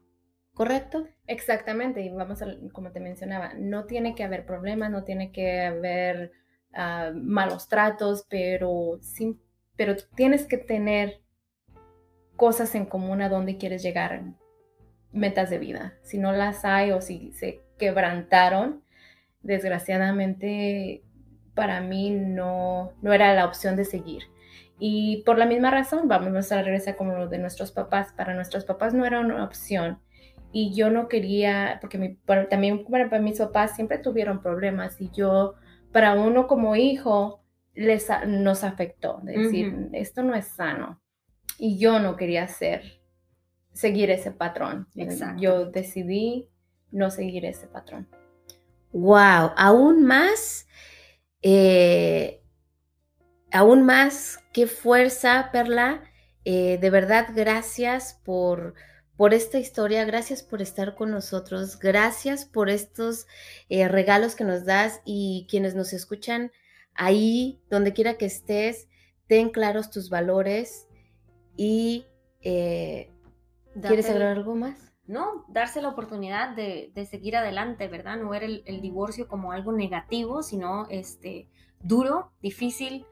¿correcto? 0.60 1.08
Exactamente, 1.26 2.02
y 2.02 2.10
vamos 2.10 2.42
a, 2.42 2.46
como 2.74 2.92
te 2.92 3.00
mencionaba, 3.00 3.54
no 3.54 3.86
tiene 3.86 4.14
que 4.14 4.24
haber 4.24 4.44
problemas, 4.44 4.90
no 4.90 5.04
tiene 5.04 5.32
que 5.32 5.62
haber 5.62 6.32
ah, 6.74 7.12
malos 7.14 7.66
tratos, 7.68 8.26
pero, 8.28 8.98
sí, 9.00 9.40
pero 9.74 9.96
tienes 10.14 10.44
que 10.44 10.58
tener 10.58 11.22
cosas 12.36 12.74
en 12.74 12.84
común 12.84 13.22
a 13.22 13.30
donde 13.30 13.56
quieres 13.56 13.82
llegar, 13.82 14.22
metas 15.12 15.48
de 15.48 15.58
vida. 15.58 15.94
Si 16.02 16.18
no 16.18 16.30
las 16.32 16.66
hay 16.66 16.90
o 16.90 17.00
si 17.00 17.32
se 17.32 17.62
quebrantaron, 17.78 18.84
desgraciadamente 19.42 21.02
para 21.54 21.80
mí 21.80 22.10
no, 22.10 22.92
no 23.02 23.12
era 23.12 23.34
la 23.34 23.44
opción 23.44 23.76
de 23.76 23.84
seguir. 23.84 24.22
Y 24.78 25.22
por 25.26 25.36
la 25.36 25.46
misma 25.46 25.70
razón, 25.70 26.08
vamos 26.08 26.52
a 26.52 26.62
regresar 26.62 26.96
como 26.96 27.12
lo 27.12 27.28
de 27.28 27.38
nuestros 27.38 27.70
papás. 27.70 28.12
Para 28.16 28.34
nuestros 28.34 28.64
papás 28.64 28.94
no 28.94 29.04
era 29.04 29.20
una 29.20 29.44
opción 29.44 29.98
y 30.52 30.74
yo 30.74 30.90
no 30.90 31.08
quería, 31.08 31.78
porque 31.80 32.18
también 32.48 32.84
para, 32.84 33.20
mis 33.20 33.38
papás 33.38 33.76
siempre 33.76 33.98
tuvieron 33.98 34.42
problemas 34.42 35.00
y 35.00 35.10
yo, 35.10 35.54
para 35.92 36.14
uno 36.14 36.46
como 36.46 36.76
hijo, 36.76 37.44
les, 37.74 38.08
nos 38.26 38.64
afectó, 38.64 39.20
de 39.22 39.38
decir, 39.38 39.88
esto 39.92 40.22
no 40.22 40.34
es 40.34 40.46
sano. 40.46 41.00
Y 41.58 41.78
yo 41.78 42.00
no 42.00 42.16
quería 42.16 42.44
hacer, 42.44 43.00
seguir 43.72 44.10
ese 44.10 44.32
patrón. 44.32 44.88
Yo 45.38 45.66
decidí 45.66 46.48
no 46.90 47.10
seguir 47.10 47.44
ese 47.44 47.66
patrón. 47.68 48.08
Wow, 48.92 49.52
aún 49.56 50.04
más, 50.04 50.66
eh, 51.42 52.42
aún 53.52 53.84
más, 53.84 54.38
qué 54.52 54.66
fuerza, 54.66 55.50
Perla. 55.52 56.02
Eh, 56.44 56.78
de 56.80 56.90
verdad, 56.90 57.28
gracias 57.34 58.20
por 58.24 58.74
por 59.20 59.34
esta 59.34 59.58
historia, 59.58 60.06
gracias 60.06 60.42
por 60.42 60.62
estar 60.62 60.94
con 60.94 61.10
nosotros, 61.10 61.78
gracias 61.78 62.46
por 62.46 62.70
estos 62.70 63.26
eh, 63.68 63.86
regalos 63.86 64.34
que 64.34 64.44
nos 64.44 64.64
das 64.64 65.02
y 65.04 65.46
quienes 65.50 65.74
nos 65.74 65.92
escuchan 65.92 66.52
ahí, 66.94 67.60
donde 67.68 67.92
quiera 67.92 68.16
que 68.16 68.24
estés, 68.24 68.88
ten 69.26 69.50
claros 69.50 69.90
tus 69.90 70.08
valores 70.08 70.86
y 71.54 72.06
eh, 72.40 73.10
¿quieres 73.82 74.06
agregar 74.06 74.38
algo 74.38 74.54
más? 74.54 74.89
No, 75.10 75.44
darse 75.48 75.82
la 75.82 75.88
oportunidad 75.88 76.54
de, 76.54 76.92
seguir 77.10 77.36
adelante, 77.36 77.88
¿verdad? 77.88 78.16
No 78.16 78.30
ver 78.30 78.44
el, 78.44 78.62
el, 78.66 78.80
divorcio 78.80 79.26
como 79.26 79.52
algo 79.52 79.72
negativo, 79.72 80.42
sino 80.42 80.86
este, 80.88 81.48
duro, 81.80 82.32
difícil, 82.40 83.06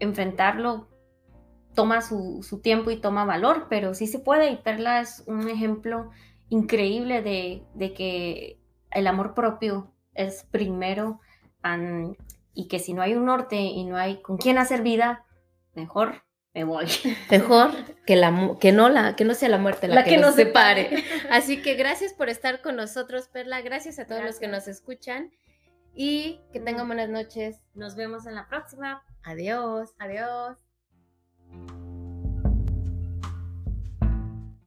enfrentarlo 0.00 0.88
toma 1.76 2.00
su, 2.00 2.60
tiempo 2.62 2.90
y 2.90 2.96
toma 2.96 3.24
valor, 3.24 3.68
pero 3.70 3.94
sí 3.94 4.08
se 4.08 4.18
puede 4.18 4.50
y 4.50 4.56
Perla 4.56 5.00
es 5.00 5.22
un 5.28 5.48
ejemplo 5.48 6.10
increíble 6.48 7.22
de, 7.22 7.94
que 7.94 8.58
el 8.90 9.06
amor 9.06 9.34
propio 9.34 9.92
es 10.14 10.44
primero 10.50 11.20
y 12.54 12.66
que 12.66 12.78
si 12.80 12.94
no 12.94 13.02
hay 13.02 13.14
un 13.14 13.26
norte 13.26 13.56
y 13.56 13.84
no 13.84 13.96
hay 13.96 14.22
con 14.22 14.38
quién 14.38 14.58
hacer 14.58 14.82
vida, 14.82 15.24
mejor 15.74 16.22
me 16.56 16.64
voy. 16.64 16.86
Mejor 17.30 17.70
que, 18.06 18.16
la, 18.16 18.56
que, 18.58 18.72
no, 18.72 18.88
la, 18.88 19.14
que 19.14 19.24
no 19.26 19.34
sea 19.34 19.50
la 19.50 19.58
muerte 19.58 19.88
la, 19.88 20.04
que, 20.04 20.16
nos 20.16 20.34
separe. 20.34 21.04
Así 21.30 21.60
que 21.60 21.74
gracias 21.74 22.14
por 22.14 22.30
estar 22.30 22.62
con 22.62 22.76
nosotros, 22.76 23.28
Perla. 23.28 23.60
Gracias 23.60 23.98
a 23.98 24.06
todos 24.06 24.24
los 24.24 24.38
que 24.38 24.48
nos 24.48 24.66
escuchan 24.66 25.30
y 25.94 26.40
que 26.54 26.60
tengan 26.60 26.86
buenas 26.86 27.10
noches. 27.10 27.60
Nos 27.74 27.94
vemos 27.94 28.26
en 28.26 28.34
la 28.34 28.48
próxima. 28.48 29.04
Adiós. 29.22 29.90
Adiós. 29.98 30.56